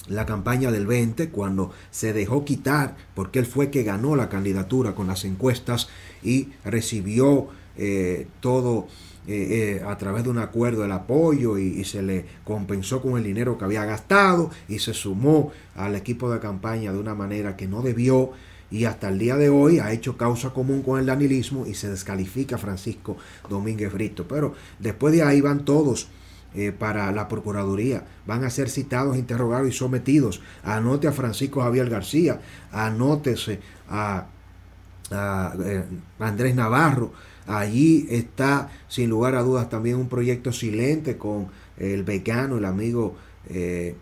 la 0.09 0.27
campaña 0.27 0.71
del 0.71 0.87
20, 0.87 1.29
cuando 1.29 1.71
se 1.91 2.13
dejó 2.13 2.45
quitar, 2.45 2.97
porque 3.15 3.39
él 3.39 3.47
fue 3.47 3.71
que 3.71 3.83
ganó 3.83 4.17
la 4.17 4.29
candidatura 4.29 4.95
con 4.95 5.07
las 5.07 5.25
encuestas 5.25 5.89
y 6.23 6.49
recibió 6.65 7.49
eh, 7.77 8.27
todo 8.41 8.89
eh, 9.26 9.78
eh, 9.81 9.85
a 9.87 9.97
través 9.97 10.25
de 10.25 10.28
un 10.28 10.38
acuerdo 10.38 10.85
el 10.85 10.93
apoyo 10.93 11.57
y, 11.57 11.83
se 11.85 12.02
le 12.02 12.26
compensó 12.45 13.00
con 13.00 13.16
el 13.16 13.25
dinero 13.25 13.57
que 13.57 13.64
había 13.64 13.87
gastado 13.87 14.50
y 14.69 14.81
se 14.81 14.93
sumó 14.93 15.50
al 15.75 15.95
equipo 15.95 16.31
de 16.31 16.40
campaña 16.40 16.93
de 16.93 16.99
una 16.99 17.14
manera 17.14 17.57
que 17.57 17.66
no 17.66 17.81
debió 17.81 18.33
y 18.71 18.85
hasta 18.85 19.09
el 19.09 19.19
día 19.19 19.37
de 19.37 19.49
hoy 19.49 19.78
ha 19.78 19.93
hecho 19.93 20.19
causa 20.19 20.50
común 20.50 20.83
con 20.83 21.00
el 21.00 21.07
danilismo 21.07 21.64
y 21.66 21.73
se 21.73 21.88
descalifica 21.88 22.57
a 22.57 22.59
Francisco 22.59 23.16
Domínguez 23.49 23.95
Brito. 23.95 24.28
Pero 24.28 24.54
después 24.78 25.14
de 25.14 25.23
ahí 25.23 25.40
van 25.40 25.64
todos 25.64 26.09
eh, 26.54 26.73
para 26.73 27.11
la 27.11 27.26
Procuraduría, 27.26 28.04
van 28.26 28.45
a 28.45 28.50
ser 28.50 28.69
citados, 28.69 29.16
interrogados 29.16 29.69
y 29.69 29.73
sometidos. 29.73 30.43
Anote 30.64 31.09
a 31.09 31.12
Francisco 31.12 31.62
Javier 31.62 31.88
García, 31.88 32.40
anótese 32.73 33.61
a, 33.88 34.26
a 35.11 35.54
Andrés 36.19 36.54
Navarro 36.54 37.12
Allí 37.47 38.07
está, 38.11 38.71
sin 38.89 39.11
lugar 39.11 39.35
a 39.35 39.43
dudas, 39.43 39.69
también 39.69 39.97
un 39.97 40.09
proyecto 40.09 40.53
silente 40.53 41.19
con 41.19 41.49
el 41.77 42.03
vegano, 42.03 42.57
el 42.57 42.65
amigo 42.65 43.17
eh, 43.49 43.97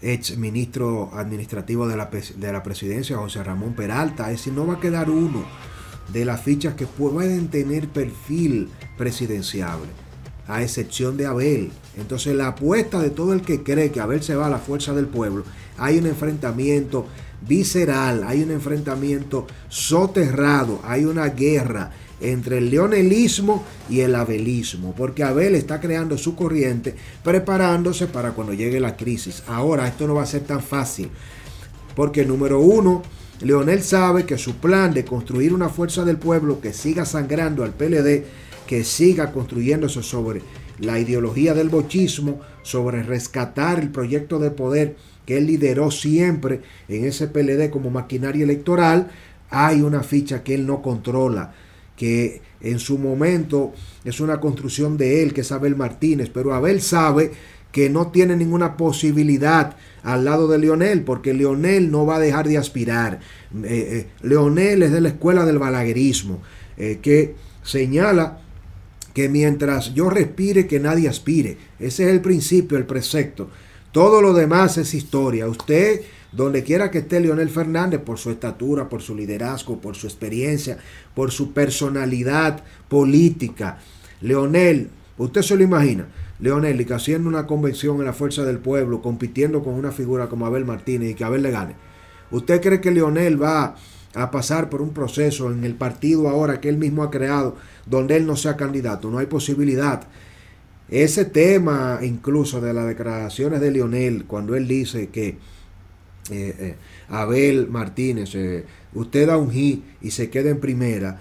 ex 0.00 0.36
ministro 0.38 1.10
administrativo 1.12 1.88
de 1.88 1.96
la, 1.96 2.06
de 2.06 2.52
la 2.52 2.62
presidencia, 2.62 3.16
José 3.16 3.42
Ramón 3.42 3.74
Peralta. 3.74 4.30
Es 4.30 4.38
decir, 4.38 4.52
no 4.52 4.66
va 4.66 4.74
a 4.74 4.80
quedar 4.80 5.10
uno 5.10 5.44
de 6.12 6.24
las 6.24 6.42
fichas 6.42 6.74
que 6.74 6.86
pueden 6.86 7.48
tener 7.48 7.88
perfil 7.88 8.68
presidenciable, 8.96 9.88
a 10.46 10.62
excepción 10.62 11.16
de 11.16 11.26
Abel. 11.26 11.70
Entonces 11.96 12.34
la 12.34 12.48
apuesta 12.48 13.00
de 13.00 13.10
todo 13.10 13.32
el 13.32 13.42
que 13.42 13.62
cree 13.62 13.90
que 13.90 14.00
Abel 14.00 14.22
se 14.22 14.34
va 14.34 14.46
a 14.46 14.50
la 14.50 14.58
fuerza 14.58 14.94
del 14.94 15.06
pueblo, 15.06 15.44
hay 15.76 15.98
un 15.98 16.06
enfrentamiento 16.06 17.06
visceral, 17.46 18.24
hay 18.24 18.42
un 18.42 18.50
enfrentamiento 18.50 19.46
soterrado, 19.68 20.80
hay 20.84 21.04
una 21.04 21.28
guerra 21.28 21.90
entre 22.20 22.58
el 22.58 22.70
leonelismo 22.70 23.64
y 23.88 24.00
el 24.00 24.14
abelismo, 24.14 24.94
porque 24.96 25.22
Abel 25.22 25.54
está 25.54 25.80
creando 25.80 26.18
su 26.18 26.34
corriente, 26.34 26.94
preparándose 27.22 28.06
para 28.06 28.32
cuando 28.32 28.52
llegue 28.52 28.80
la 28.80 28.96
crisis. 28.96 29.42
Ahora, 29.46 29.86
esto 29.86 30.06
no 30.06 30.14
va 30.14 30.22
a 30.22 30.26
ser 30.26 30.42
tan 30.42 30.62
fácil, 30.62 31.10
porque 31.94 32.24
número 32.24 32.60
uno, 32.60 33.02
Leonel 33.40 33.82
sabe 33.82 34.26
que 34.26 34.36
su 34.36 34.56
plan 34.56 34.92
de 34.92 35.04
construir 35.04 35.54
una 35.54 35.68
fuerza 35.68 36.04
del 36.04 36.16
pueblo 36.16 36.60
que 36.60 36.72
siga 36.72 37.04
sangrando 37.04 37.62
al 37.62 37.72
PLD, 37.72 38.24
que 38.66 38.82
siga 38.82 39.30
construyéndose 39.30 40.02
sobre 40.02 40.42
la 40.80 40.98
ideología 40.98 41.54
del 41.54 41.68
bochismo, 41.68 42.40
sobre 42.62 43.02
rescatar 43.02 43.78
el 43.78 43.90
proyecto 43.90 44.38
de 44.38 44.50
poder 44.50 44.96
que 45.28 45.36
él 45.36 45.46
lideró 45.46 45.90
siempre 45.90 46.62
en 46.88 47.04
ese 47.04 47.28
PLD 47.28 47.68
como 47.68 47.90
maquinaria 47.90 48.44
electoral, 48.44 49.10
hay 49.50 49.82
una 49.82 50.02
ficha 50.02 50.42
que 50.42 50.54
él 50.54 50.66
no 50.66 50.80
controla, 50.80 51.52
que 51.96 52.40
en 52.62 52.78
su 52.78 52.96
momento 52.96 53.74
es 54.06 54.20
una 54.20 54.40
construcción 54.40 54.96
de 54.96 55.22
él, 55.22 55.34
que 55.34 55.42
es 55.42 55.52
Abel 55.52 55.76
Martínez, 55.76 56.30
pero 56.32 56.54
Abel 56.54 56.80
sabe 56.80 57.32
que 57.72 57.90
no 57.90 58.08
tiene 58.08 58.36
ninguna 58.36 58.78
posibilidad 58.78 59.76
al 60.02 60.24
lado 60.24 60.48
de 60.48 60.56
Leonel, 60.56 61.02
porque 61.02 61.34
Leonel 61.34 61.90
no 61.90 62.06
va 62.06 62.16
a 62.16 62.20
dejar 62.20 62.48
de 62.48 62.56
aspirar. 62.56 63.20
Eh, 63.64 63.66
eh, 63.66 64.06
Leonel 64.22 64.82
es 64.82 64.92
de 64.92 65.02
la 65.02 65.10
escuela 65.10 65.44
del 65.44 65.58
balaguerismo, 65.58 66.40
eh, 66.78 67.00
que 67.02 67.34
señala 67.62 68.40
que 69.12 69.28
mientras 69.28 69.92
yo 69.92 70.08
respire, 70.08 70.66
que 70.66 70.80
nadie 70.80 71.06
aspire. 71.06 71.58
Ese 71.78 72.04
es 72.04 72.08
el 72.12 72.22
principio, 72.22 72.78
el 72.78 72.86
precepto. 72.86 73.50
Todo 73.92 74.20
lo 74.20 74.34
demás 74.34 74.76
es 74.76 74.94
historia. 74.94 75.48
Usted, 75.48 76.02
donde 76.32 76.62
quiera 76.62 76.90
que 76.90 76.98
esté 76.98 77.20
Leonel 77.20 77.48
Fernández, 77.48 78.00
por 78.00 78.18
su 78.18 78.30
estatura, 78.30 78.88
por 78.88 79.00
su 79.00 79.14
liderazgo, 79.14 79.80
por 79.80 79.96
su 79.96 80.06
experiencia, 80.06 80.78
por 81.14 81.30
su 81.30 81.52
personalidad 81.52 82.62
política. 82.88 83.78
Leonel, 84.20 84.90
usted 85.16 85.42
se 85.42 85.56
lo 85.56 85.62
imagina. 85.62 86.06
Leonel, 86.40 86.86
que 86.86 86.94
haciendo 86.94 87.28
una 87.28 87.46
convención 87.46 87.98
en 87.98 88.04
la 88.04 88.12
Fuerza 88.12 88.44
del 88.44 88.58
Pueblo, 88.58 89.02
compitiendo 89.02 89.64
con 89.64 89.74
una 89.74 89.90
figura 89.90 90.28
como 90.28 90.46
Abel 90.46 90.64
Martínez 90.64 91.10
y 91.10 91.14
que 91.14 91.24
Abel 91.24 91.42
le 91.42 91.50
gane. 91.50 91.74
¿Usted 92.30 92.60
cree 92.60 92.80
que 92.80 92.90
Leonel 92.90 93.42
va 93.42 93.74
a 94.14 94.30
pasar 94.30 94.68
por 94.68 94.82
un 94.82 94.90
proceso 94.90 95.50
en 95.50 95.64
el 95.64 95.74
partido 95.74 96.28
ahora 96.28 96.60
que 96.60 96.68
él 96.68 96.76
mismo 96.76 97.02
ha 97.02 97.10
creado, 97.10 97.56
donde 97.86 98.16
él 98.16 98.26
no 98.26 98.36
sea 98.36 98.56
candidato? 98.56 99.10
No 99.10 99.18
hay 99.18 99.26
posibilidad. 99.26 100.06
Ese 100.90 101.26
tema 101.26 102.00
incluso 102.02 102.60
de 102.60 102.72
las 102.72 102.86
declaraciones 102.86 103.60
de 103.60 103.70
Lionel, 103.70 104.24
cuando 104.24 104.56
él 104.56 104.66
dice 104.66 105.08
que 105.08 105.36
eh, 106.30 106.54
eh, 106.58 106.76
Abel 107.08 107.68
Martínez, 107.68 108.34
eh, 108.34 108.64
usted 108.94 109.26
da 109.26 109.36
un 109.36 109.50
G 109.50 109.82
y 110.00 110.10
se 110.10 110.30
queda 110.30 110.50
en 110.50 110.60
primera, 110.60 111.20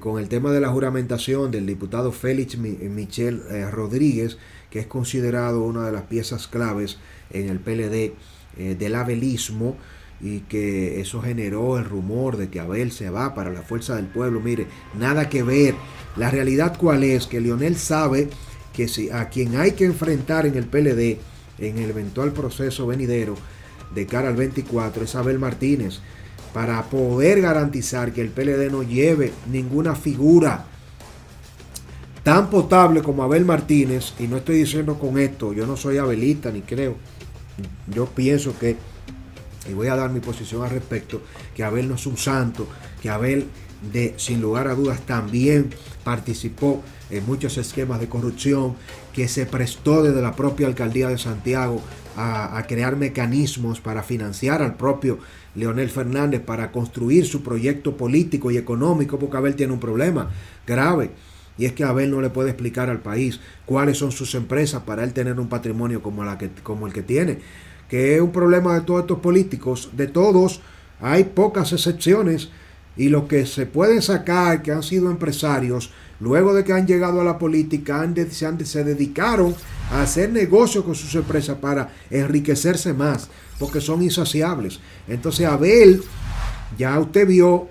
con 0.00 0.18
el 0.18 0.30
tema 0.30 0.50
de 0.50 0.62
la 0.62 0.70
juramentación 0.70 1.50
del 1.50 1.66
diputado 1.66 2.10
Félix 2.10 2.56
Michel 2.56 3.42
Rodríguez, 3.70 4.38
que 4.70 4.78
es 4.78 4.86
considerado 4.86 5.62
una 5.62 5.84
de 5.84 5.92
las 5.92 6.04
piezas 6.04 6.48
claves 6.48 6.96
en 7.30 7.50
el 7.50 7.60
PLD 7.60 8.14
del 8.56 8.94
abelismo, 8.94 9.76
y 10.22 10.40
que 10.40 11.02
eso 11.02 11.20
generó 11.20 11.76
el 11.76 11.84
rumor 11.84 12.38
de 12.38 12.48
que 12.48 12.60
Abel 12.60 12.92
se 12.92 13.10
va 13.10 13.34
para 13.34 13.50
la 13.50 13.60
fuerza 13.60 13.96
del 13.96 14.06
pueblo. 14.06 14.40
Mire, 14.40 14.68
nada 14.98 15.28
que 15.28 15.42
ver. 15.42 15.74
La 16.16 16.30
realidad 16.30 16.74
cuál 16.78 17.04
es, 17.04 17.26
que 17.26 17.38
Lionel 17.38 17.76
sabe 17.76 18.30
que 18.78 18.86
si 18.86 19.10
a 19.10 19.28
quien 19.28 19.56
hay 19.56 19.72
que 19.72 19.84
enfrentar 19.84 20.46
en 20.46 20.54
el 20.54 20.66
PLD 20.66 21.18
en 21.58 21.78
el 21.78 21.90
eventual 21.90 22.30
proceso 22.30 22.86
venidero 22.86 23.34
de 23.92 24.06
cara 24.06 24.28
al 24.28 24.36
24 24.36 25.02
es 25.02 25.16
Abel 25.16 25.40
Martínez 25.40 25.98
para 26.54 26.84
poder 26.84 27.40
garantizar 27.40 28.12
que 28.12 28.20
el 28.20 28.28
PLD 28.28 28.70
no 28.70 28.84
lleve 28.84 29.32
ninguna 29.50 29.96
figura 29.96 30.64
tan 32.22 32.50
potable 32.50 33.02
como 33.02 33.24
Abel 33.24 33.44
Martínez, 33.44 34.12
y 34.20 34.28
no 34.28 34.36
estoy 34.36 34.58
diciendo 34.58 34.96
con 34.96 35.18
esto, 35.18 35.52
yo 35.52 35.66
no 35.66 35.76
soy 35.76 35.98
abelista 35.98 36.52
ni 36.52 36.60
creo, 36.60 36.94
yo 37.92 38.06
pienso 38.06 38.56
que, 38.60 38.76
y 39.68 39.72
voy 39.72 39.88
a 39.88 39.96
dar 39.96 40.10
mi 40.10 40.20
posición 40.20 40.62
al 40.62 40.70
respecto, 40.70 41.20
que 41.52 41.64
Abel 41.64 41.88
no 41.88 41.96
es 41.96 42.06
un 42.06 42.16
santo, 42.16 42.68
que 43.02 43.10
Abel 43.10 43.48
de, 43.92 44.14
sin 44.16 44.40
lugar 44.40 44.68
a 44.68 44.74
dudas 44.74 45.00
también 45.00 45.70
participó 46.04 46.82
en 47.10 47.24
muchos 47.26 47.56
esquemas 47.58 48.00
de 48.00 48.08
corrupción, 48.08 48.74
que 49.12 49.28
se 49.28 49.46
prestó 49.46 50.02
desde 50.02 50.22
la 50.22 50.36
propia 50.36 50.66
alcaldía 50.66 51.08
de 51.08 51.18
Santiago 51.18 51.82
a, 52.16 52.62
crear 52.66 52.96
mecanismos 52.96 53.80
para 53.80 54.02
financiar 54.02 54.60
al 54.60 54.76
propio 54.76 55.18
Leonel 55.54 55.88
Fernández 55.88 56.40
para 56.40 56.72
construir 56.72 57.26
su 57.26 57.42
proyecto 57.42 57.96
político 57.96 58.50
y 58.50 58.56
económico, 58.56 59.18
porque 59.18 59.36
Abel 59.36 59.54
tiene 59.54 59.72
un 59.72 59.80
problema 59.80 60.30
grave. 60.66 61.10
Y 61.56 61.64
es 61.64 61.72
que 61.72 61.84
Abel 61.84 62.10
no 62.10 62.20
le 62.20 62.30
puede 62.30 62.50
explicar 62.50 62.90
al 62.90 63.00
país 63.00 63.40
cuáles 63.66 63.98
son 63.98 64.12
sus 64.12 64.34
empresas 64.34 64.82
para 64.82 65.02
él 65.04 65.12
tener 65.12 65.38
un 65.38 65.48
patrimonio 65.48 66.02
como, 66.02 66.24
la 66.24 66.38
que, 66.38 66.50
como 66.62 66.86
el 66.86 66.92
que 66.92 67.02
tiene. 67.02 67.38
Que 67.88 68.16
es 68.16 68.20
un 68.20 68.32
problema 68.32 68.74
de 68.74 68.82
todos 68.82 69.00
estos 69.00 69.18
políticos, 69.20 69.90
de 69.92 70.06
todos. 70.06 70.60
Hay 71.00 71.24
pocas 71.24 71.72
excepciones. 71.72 72.50
Y 72.98 73.08
los 73.08 73.24
que 73.24 73.46
se 73.46 73.64
pueden 73.64 74.02
sacar, 74.02 74.62
que 74.62 74.72
han 74.72 74.82
sido 74.82 75.10
empresarios, 75.10 75.90
luego 76.20 76.52
de 76.52 76.64
que 76.64 76.72
han 76.72 76.86
llegado 76.86 77.20
a 77.20 77.24
la 77.24 77.38
política, 77.38 78.06
se, 78.30 78.66
se 78.66 78.84
dedicaron 78.84 79.54
a 79.90 80.02
hacer 80.02 80.30
negocios 80.30 80.84
con 80.84 80.94
sus 80.94 81.14
empresas 81.14 81.56
para 81.58 81.94
enriquecerse 82.10 82.92
más, 82.92 83.30
porque 83.58 83.80
son 83.80 84.02
insaciables. 84.02 84.80
Entonces, 85.06 85.46
Abel, 85.46 86.02
ya 86.76 86.98
usted 86.98 87.26
vio 87.26 87.68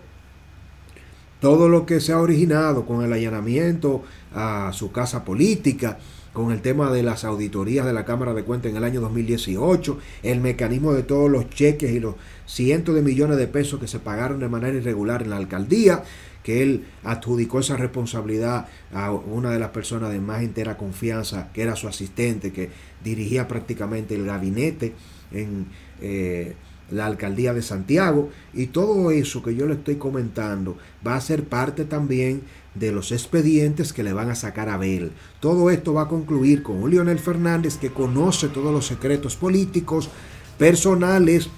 todo 1.39 1.69
lo 1.69 1.85
que 1.85 1.99
se 1.99 2.13
ha 2.13 2.19
originado 2.19 2.85
con 2.85 3.03
el 3.03 3.13
allanamiento 3.13 4.03
a 4.33 4.71
su 4.73 4.91
casa 4.91 5.23
política, 5.23 5.99
con 6.37 6.51
el 6.51 6.61
tema 6.61 6.91
de 6.91 7.01
las 7.01 7.25
auditorías 7.25 7.83
de 7.83 7.93
la 7.93 8.05
Cámara 8.05 8.35
de 8.35 8.43
Cuentas 8.43 8.69
en 8.69 8.77
el 8.77 8.83
año 8.83 9.01
2018, 9.01 9.97
el 10.21 10.39
mecanismo 10.39 10.93
de 10.93 11.01
todos 11.01 11.31
los 11.31 11.49
cheques 11.49 11.91
y 11.91 11.99
los 11.99 12.13
cientos 12.45 12.93
de 12.93 13.01
millones 13.01 13.37
de 13.37 13.47
pesos 13.47 13.79
que 13.79 13.87
se 13.87 13.97
pagaron 13.97 14.39
de 14.39 14.47
manera 14.47 14.77
irregular 14.77 15.23
en 15.23 15.31
la 15.31 15.37
alcaldía, 15.37 16.03
que 16.43 16.61
él 16.61 16.85
adjudicó 17.03 17.61
esa 17.61 17.75
responsabilidad 17.75 18.67
a 18.93 19.11
una 19.13 19.49
de 19.49 19.57
las 19.57 19.71
personas 19.71 20.11
de 20.11 20.19
más 20.19 20.43
entera 20.43 20.77
confianza, 20.77 21.49
que 21.53 21.63
era 21.63 21.75
su 21.75 21.87
asistente, 21.87 22.53
que 22.53 22.69
dirigía 23.03 23.47
prácticamente 23.47 24.13
el 24.13 24.27
gabinete 24.27 24.93
en 25.31 25.65
eh, 26.01 26.53
la 26.91 27.07
alcaldía 27.07 27.55
de 27.55 27.63
Santiago. 27.63 28.29
Y 28.53 28.67
todo 28.67 29.09
eso 29.09 29.41
que 29.41 29.55
yo 29.55 29.65
le 29.65 29.73
estoy 29.73 29.95
comentando 29.95 30.77
va 31.05 31.15
a 31.15 31.21
ser 31.21 31.45
parte 31.45 31.83
también 31.83 32.43
de 32.79 32.91
los 32.91 33.11
expedientes 33.11 33.93
que 33.93 34.03
le 34.03 34.13
van 34.13 34.29
a 34.29 34.35
sacar 34.35 34.69
a 34.69 34.75
Abel. 34.75 35.11
Todo 35.39 35.69
esto 35.69 35.93
va 35.93 36.03
a 36.03 36.07
concluir 36.07 36.63
con 36.63 36.81
un 36.81 36.91
Leonel 36.91 37.19
Fernández 37.19 37.77
que 37.77 37.91
conoce 37.91 38.47
todos 38.47 38.73
los 38.73 38.85
secretos 38.85 39.35
políticos, 39.35 40.09
personales, 40.57 41.49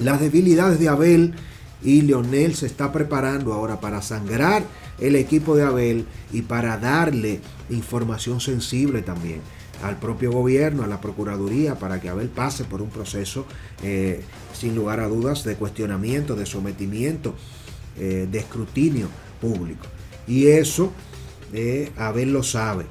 las 0.00 0.20
debilidades 0.20 0.78
de 0.78 0.88
Abel 0.88 1.34
y 1.82 2.02
Leonel 2.02 2.54
se 2.54 2.66
está 2.66 2.92
preparando 2.92 3.52
ahora 3.52 3.80
para 3.80 4.02
sangrar 4.02 4.64
el 4.98 5.16
equipo 5.16 5.56
de 5.56 5.64
Abel 5.64 6.06
y 6.32 6.42
para 6.42 6.76
darle 6.78 7.40
información 7.70 8.40
sensible 8.40 9.02
también 9.02 9.40
al 9.82 9.96
propio 9.96 10.32
gobierno, 10.32 10.82
a 10.82 10.86
la 10.86 11.00
Procuraduría, 11.00 11.76
para 11.76 12.00
que 12.00 12.08
Abel 12.08 12.28
pase 12.28 12.64
por 12.64 12.82
un 12.82 12.90
proceso 12.90 13.46
eh, 13.82 14.22
sin 14.52 14.74
lugar 14.74 15.00
a 15.00 15.06
dudas 15.06 15.44
de 15.44 15.54
cuestionamiento, 15.54 16.34
de 16.34 16.46
sometimiento, 16.46 17.34
eh, 17.96 18.26
de 18.30 18.38
escrutinio 18.38 19.08
público. 19.40 19.86
Y 20.28 20.48
eso 20.48 20.92
eh, 21.52 21.90
Abel 21.96 22.32
lo 22.32 22.42
sabe. 22.42 22.86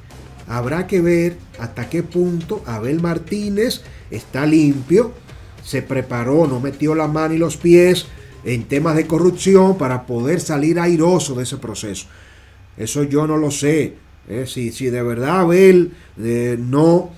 Habrá 0.47 0.87
que 0.87 1.01
ver 1.01 1.37
hasta 1.59 1.89
qué 1.89 2.03
punto 2.03 2.63
Abel 2.65 3.01
Martínez 3.01 3.81
está 4.09 4.45
limpio, 4.45 5.13
se 5.63 5.81
preparó, 5.81 6.47
no 6.47 6.59
metió 6.59 6.95
la 6.95 7.07
mano 7.07 7.33
y 7.33 7.37
los 7.37 7.57
pies 7.57 8.05
en 8.45 8.63
temas 8.63 8.95
de 8.95 9.07
corrupción 9.07 9.77
para 9.77 10.05
poder 10.05 10.39
salir 10.39 10.79
airoso 10.79 11.35
de 11.35 11.43
ese 11.43 11.57
proceso. 11.57 12.07
Eso 12.77 13.03
yo 13.03 13.27
no 13.27 13.37
lo 13.37 13.51
sé. 13.51 13.95
¿eh? 14.29 14.45
Si, 14.47 14.71
si, 14.71 14.85
de 14.85 15.03
verdad 15.03 15.41
Abel 15.41 15.91
eh, 16.17 16.57
no 16.57 17.11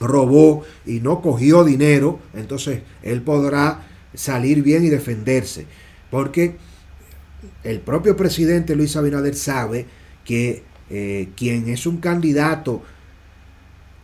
robó 0.00 0.62
y 0.86 1.00
no 1.00 1.20
cogió 1.20 1.64
dinero, 1.64 2.20
entonces 2.34 2.82
él 3.02 3.22
podrá 3.22 3.86
salir 4.14 4.62
bien 4.62 4.84
y 4.84 4.90
defenderse. 4.90 5.66
Porque 6.10 6.56
el 7.62 7.80
propio 7.80 8.16
presidente 8.16 8.76
Luis 8.76 8.96
Abinader 8.96 9.34
sabe 9.34 9.86
que 10.24 10.62
eh, 10.90 11.28
quien 11.36 11.68
es 11.68 11.86
un 11.86 11.98
candidato 11.98 12.82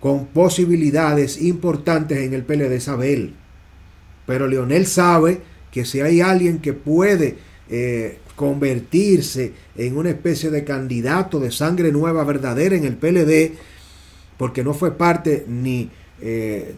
con 0.00 0.26
posibilidades 0.26 1.40
importantes 1.42 2.18
en 2.18 2.32
el 2.32 2.42
PLD 2.42 2.73
es 2.73 2.88
Abel. 2.88 3.35
Pero 4.26 4.47
Leonel 4.47 4.87
sabe 4.87 5.40
que 5.70 5.85
si 5.85 6.00
hay 6.00 6.20
alguien 6.20 6.59
que 6.59 6.73
puede 6.73 7.37
eh, 7.68 8.18
convertirse 8.35 9.52
en 9.76 9.97
una 9.97 10.11
especie 10.11 10.50
de 10.50 10.64
candidato 10.64 11.38
de 11.38 11.50
sangre 11.50 11.92
nueva 11.92 12.25
verdadera 12.25 12.75
en 12.75 12.85
el 12.85 12.97
PLD, 12.97 13.52
porque 14.38 14.64
no 14.64 14.73
fue 14.73 14.97
parte 14.97 15.44
ni 15.47 15.90
eh, 16.23 16.75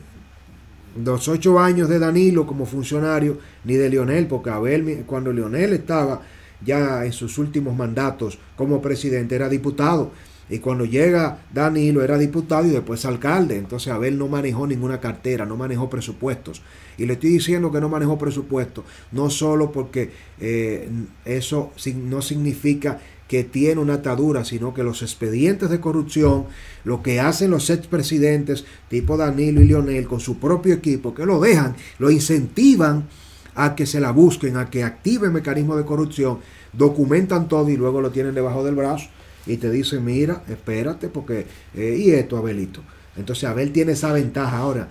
los 1.03 1.29
ocho 1.29 1.61
años 1.61 1.89
de 1.89 2.01
Danilo 2.01 2.47
como 2.47 2.67
funcionario, 2.67 3.39
ni 3.65 3.75
de 3.75 3.89
Leonel, 3.89 4.27
porque 4.27 4.51
Abel, 4.51 5.05
cuando 5.07 5.33
Leonel 5.33 5.73
estaba 5.73 6.23
ya 6.65 7.05
en 7.05 7.13
sus 7.13 7.39
últimos 7.39 7.77
mandatos 7.77 8.39
como 8.57 8.81
presidente, 8.81 9.35
era 9.35 9.49
diputado. 9.49 10.13
Y 10.49 10.59
cuando 10.59 10.85
llega 10.85 11.39
Danilo 11.55 12.03
era 12.03 12.19
diputado 12.19 12.67
y 12.67 12.71
después 12.71 13.05
alcalde. 13.07 13.57
Entonces 13.57 13.93
Abel 13.93 14.19
no 14.19 14.29
manejó 14.29 14.67
ninguna 14.67 15.01
cartera, 15.01 15.47
no 15.47 15.57
manejó 15.57 15.89
presupuestos. 15.89 16.63
Y 16.99 17.07
le 17.07 17.15
estoy 17.15 17.31
diciendo 17.31 17.73
que 17.73 17.81
no 17.81 17.89
manejó 17.89 18.19
presupuestos, 18.19 18.85
no 19.13 19.31
solo 19.31 19.73
porque 19.73 20.11
eh, 20.41 20.91
eso 21.25 21.73
no 21.97 22.21
significa 22.21 22.99
que 23.29 23.45
tiene 23.45 23.81
una 23.81 23.95
atadura, 23.95 24.45
sino 24.45 24.75
que 24.75 24.83
los 24.83 25.01
expedientes 25.01 25.71
de 25.71 25.81
corrupción, 25.81 26.45
lo 26.85 27.03
que 27.03 27.19
hacen 27.19 27.51
los 27.51 27.71
expresidentes 27.71 28.67
tipo 28.91 29.17
Danilo 29.17 29.63
y 29.63 29.65
Lionel 29.65 30.07
con 30.07 30.21
su 30.21 30.39
propio 30.39 30.75
equipo, 30.75 31.15
que 31.15 31.25
lo 31.25 31.41
dejan, 31.41 31.75
lo 31.99 32.11
incentivan 32.11 33.09
a 33.55 33.75
que 33.75 33.87
se 33.87 34.01
la 34.01 34.13
busquen, 34.13 34.57
a 34.57 34.71
que 34.71 34.85
activen 34.85 35.33
mecanismos 35.33 35.77
de 35.77 35.85
corrupción, 35.85 36.39
documentan 36.73 37.49
todo 37.49 37.69
y 37.69 37.77
luego 37.77 38.01
lo 38.01 38.11
tienen 38.11 38.35
debajo 38.35 38.65
del 38.65 38.75
brazo 38.75 39.09
y 39.47 39.57
te 39.57 39.71
dicen, 39.71 40.05
mira, 40.05 40.43
espérate, 40.49 41.09
porque, 41.09 41.47
eh, 41.75 41.97
y 41.99 42.11
esto, 42.13 42.37
Abelito. 42.37 42.83
Entonces 43.17 43.45
Abel 43.45 43.73
tiene 43.73 43.93
esa 43.93 44.13
ventaja. 44.13 44.59
Ahora, 44.59 44.89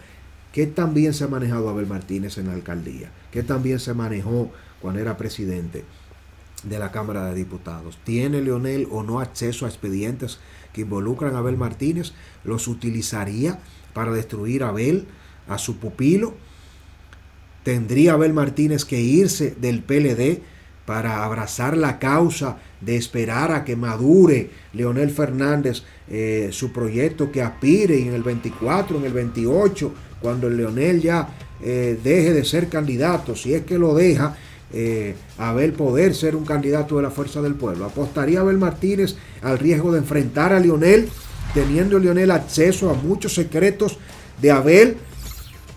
¿qué 0.51 0.67
tan 0.67 0.93
bien 0.93 1.13
se 1.13 1.23
ha 1.23 1.27
manejado 1.27 1.69
Abel 1.69 1.87
Martínez 1.87 2.37
en 2.37 2.47
la 2.47 2.53
alcaldía? 2.53 3.11
¿Qué 3.31 3.43
tan 3.43 3.63
bien 3.63 3.79
se 3.79 3.93
manejó 3.93 4.51
cuando 4.81 4.99
era 4.99 5.17
presidente 5.17 5.85
de 6.63 6.79
la 6.79 6.91
Cámara 6.91 7.25
de 7.25 7.35
Diputados? 7.35 7.97
¿Tiene 8.03 8.41
Leonel 8.41 8.87
o 8.91 9.03
no 9.03 9.19
acceso 9.19 9.65
a 9.65 9.69
expedientes 9.69 10.39
que 10.73 10.81
involucran 10.81 11.35
a 11.35 11.39
Abel 11.39 11.57
Martínez? 11.57 12.11
¿Los 12.43 12.67
utilizaría 12.67 13.59
para 13.93 14.11
destruir 14.11 14.63
a 14.63 14.69
Abel, 14.69 15.07
a 15.47 15.57
su 15.57 15.77
pupilo? 15.77 16.35
¿Tendría 17.63 18.13
Abel 18.13 18.33
Martínez 18.33 18.85
que 18.85 18.99
irse 18.99 19.55
del 19.59 19.83
PLD 19.83 20.41
para 20.85 21.23
abrazar 21.23 21.77
la 21.77 21.99
causa 21.99 22.57
de 22.81 22.95
esperar 22.95 23.51
a 23.51 23.63
que 23.63 23.75
madure 23.75 24.49
Leonel 24.73 25.11
Fernández 25.11 25.83
eh, 26.09 26.49
su 26.51 26.71
proyecto 26.71 27.31
que 27.31 27.41
aspire 27.41 28.01
en 28.01 28.13
el 28.13 28.23
24, 28.23 28.97
en 28.97 29.05
el 29.05 29.13
28, 29.13 29.93
cuando 30.19 30.47
el 30.47 30.57
Leonel 30.57 31.01
ya 31.01 31.29
eh, 31.61 31.99
deje 32.03 32.33
de 32.33 32.43
ser 32.43 32.67
candidato, 32.67 33.35
si 33.35 33.53
es 33.53 33.63
que 33.63 33.77
lo 33.77 33.93
deja, 33.93 34.35
eh, 34.73 35.15
Abel 35.37 35.73
poder 35.73 36.15
ser 36.15 36.35
un 36.35 36.45
candidato 36.45 36.97
de 36.97 37.03
la 37.03 37.11
fuerza 37.11 37.41
del 37.41 37.55
pueblo. 37.55 37.85
¿Apostaría 37.85 38.39
Abel 38.39 38.57
Martínez 38.57 39.15
al 39.41 39.59
riesgo 39.59 39.91
de 39.91 39.99
enfrentar 39.99 40.53
a 40.53 40.59
Leonel, 40.59 41.09
teniendo 41.53 41.99
Leonel 41.99 42.31
acceso 42.31 42.89
a 42.89 42.93
muchos 42.93 43.33
secretos 43.33 43.97
de 44.41 44.51
Abel? 44.51 44.97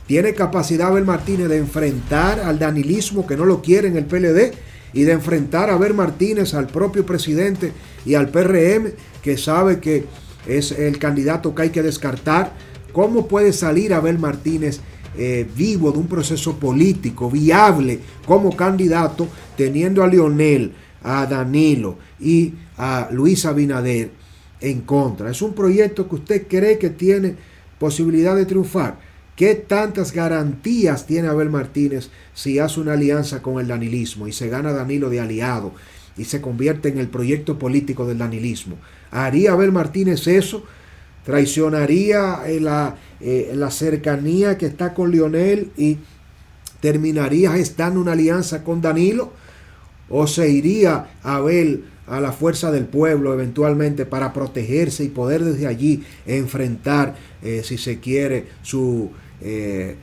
¿Tiene 0.07 0.35
capacidad 0.35 0.89
Abel 0.89 1.05
Martínez 1.05 1.49
de 1.49 1.59
enfrentar 1.59 2.41
al 2.41 2.59
danilismo 2.59 3.27
que 3.27 3.37
no 3.37 3.45
lo 3.45 3.63
quiere 3.63 3.89
en 3.89 3.97
el 3.97 4.05
PLD? 4.05 4.55
y 4.95 5.03
de 5.03 5.13
enfrentar 5.13 5.69
a 5.69 5.75
Abel 5.75 5.93
Martínez, 5.93 6.55
al 6.55 6.69
propio 6.69 7.05
presidente 7.05 7.73
y 8.07 8.15
al 8.15 8.29
PRM, 8.29 8.93
que 9.23 9.37
sabe 9.37 9.81
que 9.81 10.07
es 10.47 10.71
el 10.71 10.99
candidato 10.99 11.55
que 11.55 11.63
hay 11.63 11.71
que 11.71 11.83
descartar. 11.83 12.53
¿Cómo 12.93 13.27
puede 13.27 13.53
salir 13.53 13.93
Abel 13.93 14.21
Martínez 14.21 14.81
eh, 15.19 15.47
vivo 15.57 15.91
de 15.91 15.99
un 15.99 16.07
proceso 16.07 16.59
político 16.59 17.29
viable 17.29 17.99
como 18.25 18.57
candidato, 18.57 19.27
teniendo 19.57 20.03
a 20.05 20.07
Lionel, 20.07 20.73
a 21.03 21.27
Danilo 21.27 21.99
y 22.21 22.55
a 22.79 23.09
Luis 23.11 23.45
Abinader 23.47 24.13
en 24.61 24.83
contra? 24.83 25.29
Es 25.29 25.43
un 25.43 25.55
proyecto 25.55 26.09
que 26.09 26.15
usted 26.15 26.47
cree 26.47 26.79
que 26.79 26.91
tiene 26.91 27.35
posibilidad 27.81 28.37
de 28.37 28.47
triunfar. 28.47 28.97
¿Qué 29.37 29.57
tantas 29.57 30.13
garantías 30.13 31.07
tiene 31.07 31.29
Abel 31.29 31.51
Martínez 31.51 32.11
si 32.35 32.61
hace 32.61 32.79
una 32.79 32.93
alianza 32.93 33.43
con 33.43 33.59
el 33.59 33.67
danilismo 33.67 34.29
y 34.29 34.33
se 34.33 34.49
gana 34.49 34.73
Danilo 34.73 35.11
de 35.11 35.21
aliado 35.21 35.73
y 36.17 36.25
se 36.25 36.41
convierte 36.41 36.89
en 36.89 36.99
el 36.99 37.09
proyecto 37.09 37.59
político 37.59 38.07
del 38.07 38.19
danilismo? 38.19 38.77
¿Haría 39.11 39.53
Abel 39.53 39.73
Martínez 39.73 40.29
eso? 40.29 40.65
¿Traicionaría 41.25 42.43
eh, 42.47 42.61
la, 42.61 42.97
eh, 43.21 43.53
la 43.57 43.71
cercanía 43.73 44.57
que 44.57 44.67
está 44.67 44.95
con 44.95 45.11
Lionel 45.11 45.73
y 45.77 45.99
terminaría 46.81 47.53
gestando 47.53 48.01
una 48.01 48.13
alianza 48.13 48.63
con 48.63 48.81
Danilo? 48.81 49.33
¿O 50.09 50.29
se 50.29 50.49
iría 50.49 51.09
Abel 51.25 51.87
a 52.07 52.21
la 52.21 52.33
fuerza 52.33 52.71
del 52.71 52.85
pueblo 52.85 53.33
eventualmente 53.33 54.07
para 54.07 54.33
protegerse 54.33 55.05
y 55.05 55.09
poder 55.09 55.43
desde 55.43 55.67
allí 55.67 56.05
enfrentar, 56.27 57.17
eh, 57.43 57.63
si 57.65 57.79
se 57.79 57.99
quiere, 57.99 58.47
su 58.63 59.11
eh, 59.45 59.97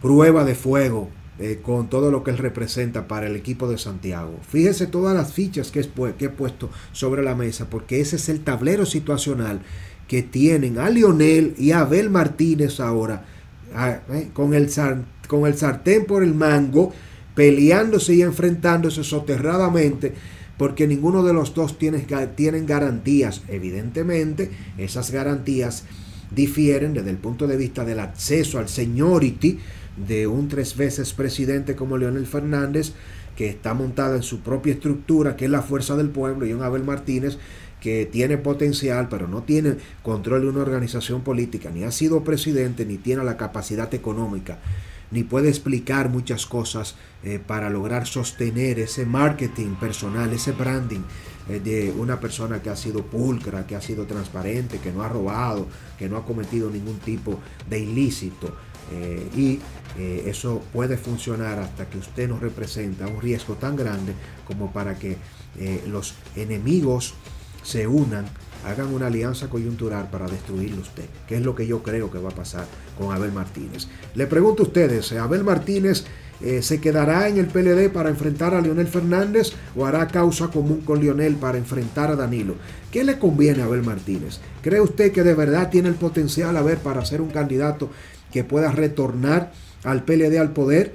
prueba 0.00 0.44
de 0.44 0.54
fuego 0.54 1.10
eh, 1.40 1.60
con 1.62 1.88
todo 1.88 2.10
lo 2.10 2.24
que 2.24 2.30
él 2.30 2.38
representa 2.38 3.06
para 3.06 3.26
el 3.26 3.36
equipo 3.36 3.68
de 3.68 3.78
Santiago. 3.78 4.38
Fíjese 4.48 4.86
todas 4.86 5.14
las 5.14 5.32
fichas 5.32 5.70
que, 5.70 5.86
que 6.16 6.24
he 6.24 6.30
puesto 6.30 6.70
sobre 6.92 7.22
la 7.22 7.34
mesa, 7.34 7.68
porque 7.68 8.00
ese 8.00 8.16
es 8.16 8.28
el 8.28 8.40
tablero 8.40 8.86
situacional 8.86 9.60
que 10.06 10.22
tienen 10.22 10.78
a 10.78 10.88
Lionel 10.88 11.54
y 11.58 11.72
a 11.72 11.80
Abel 11.80 12.08
Martínez 12.08 12.80
ahora, 12.80 13.24
eh, 14.12 14.30
con, 14.32 14.54
el, 14.54 14.70
con 15.28 15.46
el 15.46 15.54
sartén 15.54 16.06
por 16.06 16.22
el 16.22 16.34
mango, 16.34 16.92
peleándose 17.34 18.14
y 18.14 18.22
enfrentándose 18.22 19.04
soterradamente 19.04 20.14
porque 20.58 20.88
ninguno 20.88 21.22
de 21.22 21.32
los 21.32 21.54
dos 21.54 21.78
tiene, 21.78 22.04
tienen 22.34 22.66
garantías. 22.66 23.42
Evidentemente, 23.48 24.50
esas 24.76 25.12
garantías 25.12 25.84
difieren 26.30 26.94
desde 26.94 27.10
el 27.10 27.16
punto 27.16 27.46
de 27.46 27.56
vista 27.56 27.84
del 27.84 28.00
acceso 28.00 28.58
al 28.58 28.68
seniority 28.68 29.58
de 30.06 30.26
un 30.26 30.48
tres 30.48 30.76
veces 30.76 31.12
presidente 31.12 31.74
como 31.74 31.96
Leonel 31.96 32.26
Fernández, 32.26 32.92
que 33.36 33.48
está 33.48 33.74
montada 33.74 34.16
en 34.16 34.22
su 34.22 34.40
propia 34.40 34.74
estructura, 34.74 35.36
que 35.36 35.46
es 35.46 35.50
la 35.50 35.62
fuerza 35.62 35.96
del 35.96 36.10
pueblo, 36.10 36.46
y 36.46 36.52
un 36.52 36.62
Abel 36.62 36.84
Martínez, 36.84 37.38
que 37.80 38.06
tiene 38.06 38.38
potencial, 38.38 39.08
pero 39.08 39.28
no 39.28 39.42
tiene 39.42 39.76
control 40.02 40.42
de 40.42 40.48
una 40.48 40.62
organización 40.62 41.22
política, 41.22 41.70
ni 41.70 41.84
ha 41.84 41.92
sido 41.92 42.24
presidente, 42.24 42.84
ni 42.84 42.96
tiene 42.96 43.22
la 43.22 43.36
capacidad 43.36 43.92
económica, 43.94 44.58
ni 45.10 45.22
puede 45.22 45.48
explicar 45.48 46.08
muchas 46.08 46.46
cosas 46.46 46.96
eh, 47.22 47.38
para 47.44 47.70
lograr 47.70 48.06
sostener 48.06 48.80
ese 48.80 49.06
marketing 49.06 49.74
personal, 49.76 50.32
ese 50.32 50.52
branding 50.52 51.02
de 51.48 51.92
una 51.96 52.20
persona 52.20 52.62
que 52.62 52.70
ha 52.70 52.76
sido 52.76 53.04
pulcra, 53.04 53.66
que 53.66 53.74
ha 53.74 53.80
sido 53.80 54.04
transparente, 54.04 54.78
que 54.78 54.92
no 54.92 55.02
ha 55.02 55.08
robado, 55.08 55.66
que 55.98 56.08
no 56.08 56.16
ha 56.16 56.24
cometido 56.24 56.70
ningún 56.70 56.98
tipo 56.98 57.38
de 57.68 57.78
ilícito. 57.80 58.54
Eh, 58.92 59.28
y 59.36 59.60
eso 59.98 60.62
puede 60.72 60.96
funcionar 60.96 61.58
hasta 61.58 61.88
que 61.88 61.98
usted 61.98 62.28
nos 62.28 62.40
representa 62.40 63.06
un 63.06 63.20
riesgo 63.20 63.54
tan 63.54 63.74
grande 63.74 64.12
como 64.46 64.72
para 64.72 64.96
que 64.98 65.16
los 65.88 66.14
enemigos 66.36 67.14
se 67.62 67.86
unan, 67.86 68.26
hagan 68.64 68.92
una 68.94 69.08
alianza 69.08 69.48
coyuntural 69.48 70.08
para 70.10 70.26
destruirlo 70.26 70.80
usted, 70.80 71.04
que 71.26 71.36
es 71.36 71.42
lo 71.42 71.54
que 71.54 71.66
yo 71.66 71.82
creo 71.82 72.10
que 72.10 72.18
va 72.18 72.30
a 72.30 72.34
pasar 72.34 72.66
con 72.96 73.14
Abel 73.14 73.32
Martínez. 73.32 73.88
Le 74.14 74.26
pregunto 74.26 74.62
a 74.62 74.66
ustedes, 74.66 75.12
¿Abel 75.12 75.44
Martínez 75.44 76.04
eh, 76.40 76.62
se 76.62 76.80
quedará 76.80 77.28
en 77.28 77.38
el 77.38 77.46
PLD 77.46 77.90
para 77.90 78.10
enfrentar 78.10 78.54
a 78.54 78.60
Leonel 78.60 78.86
Fernández 78.86 79.52
o 79.76 79.86
hará 79.86 80.06
causa 80.08 80.48
común 80.48 80.82
con 80.82 81.00
Leonel 81.00 81.34
para 81.36 81.58
enfrentar 81.58 82.10
a 82.10 82.16
Danilo? 82.16 82.54
¿Qué 82.92 83.04
le 83.04 83.18
conviene 83.18 83.62
a 83.62 83.64
Abel 83.64 83.82
Martínez? 83.82 84.38
¿Cree 84.62 84.80
usted 84.80 85.12
que 85.12 85.22
de 85.22 85.34
verdad 85.34 85.70
tiene 85.70 85.88
el 85.88 85.96
potencial 85.96 86.56
a 86.56 86.62
ver 86.62 86.78
para 86.78 87.04
ser 87.04 87.20
un 87.20 87.30
candidato 87.30 87.90
que 88.32 88.44
pueda 88.44 88.70
retornar 88.70 89.52
al 89.84 90.04
PLD 90.04 90.38
al 90.38 90.52
poder? 90.52 90.94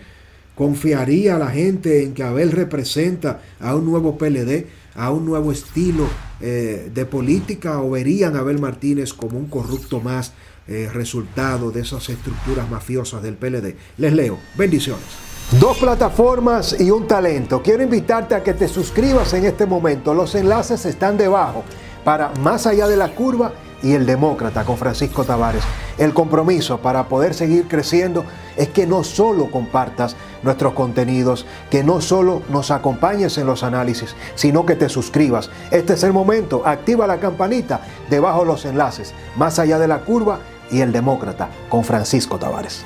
¿Confiaría 0.56 1.38
la 1.38 1.50
gente 1.50 2.04
en 2.04 2.14
que 2.14 2.24
Abel 2.24 2.52
representa 2.52 3.42
a 3.60 3.76
un 3.76 3.86
nuevo 3.86 4.18
PLD? 4.18 4.68
a 4.96 5.12
un 5.12 5.26
nuevo 5.26 5.52
estilo 5.52 6.08
eh, 6.40 6.92
de 6.94 7.06
política 7.06 7.82
o 7.82 7.92
verían 7.92 8.36
a 8.36 8.40
Abel 8.40 8.60
Martínez 8.60 9.14
como 9.14 9.38
un 9.38 9.48
corrupto 9.48 10.00
más 10.00 10.34
eh, 10.68 10.90
resultado 10.94 11.72
de 11.72 11.82
esas 11.82 12.10
estructuras 12.10 12.70
mafiosas 12.70 13.22
del 13.24 13.36
PLD. 13.36 13.76
Les 13.98 14.14
leo. 14.14 14.40
Bendiciones. 14.56 15.33
Dos 15.52 15.78
plataformas 15.78 16.80
y 16.80 16.90
un 16.90 17.08
talento. 17.08 17.62
Quiero 17.62 17.84
invitarte 17.84 18.34
a 18.34 18.44
que 18.44 18.54
te 18.54 18.68
suscribas 18.68 19.34
en 19.34 19.46
este 19.46 19.66
momento. 19.66 20.14
Los 20.14 20.34
enlaces 20.36 20.86
están 20.86 21.18
debajo 21.18 21.64
para 22.04 22.32
Más 22.42 22.66
allá 22.66 22.88
de 22.88 22.98
la 22.98 23.14
curva 23.14 23.54
y 23.84 23.94
el 23.94 24.06
demócrata 24.06 24.64
con 24.64 24.78
Francisco 24.78 25.24
Tavares. 25.24 25.64
El 25.98 26.14
compromiso 26.14 26.80
para 26.80 27.08
poder 27.08 27.34
seguir 27.34 27.68
creciendo 27.68 28.26
es 28.58 28.70
que 28.70 28.88
no 28.88 29.04
solo 29.04 29.52
compartas 29.52 30.16
nuestros 30.42 30.74
contenidos, 30.74 31.46
que 31.70 31.84
no 31.84 32.02
solo 32.02 32.42
nos 32.50 32.72
acompañes 32.72 33.38
en 33.38 33.46
los 33.46 33.64
análisis, 33.64 34.16
sino 34.36 34.66
que 34.66 34.76
te 34.76 34.90
suscribas. 34.90 35.50
Este 35.70 35.94
es 35.94 36.04
el 36.04 36.14
momento, 36.14 36.64
activa 36.66 37.06
la 37.06 37.20
campanita 37.20 37.82
debajo 38.10 38.40
de 38.42 38.48
los 38.48 38.66
enlaces, 38.66 39.14
más 39.36 39.60
allá 39.60 39.78
de 39.78 39.88
la 39.88 40.00
curva 40.00 40.40
y 40.72 40.82
el 40.82 40.92
demócrata 40.92 41.50
con 41.70 41.84
Francisco 41.84 42.40
Tavares. 42.40 42.84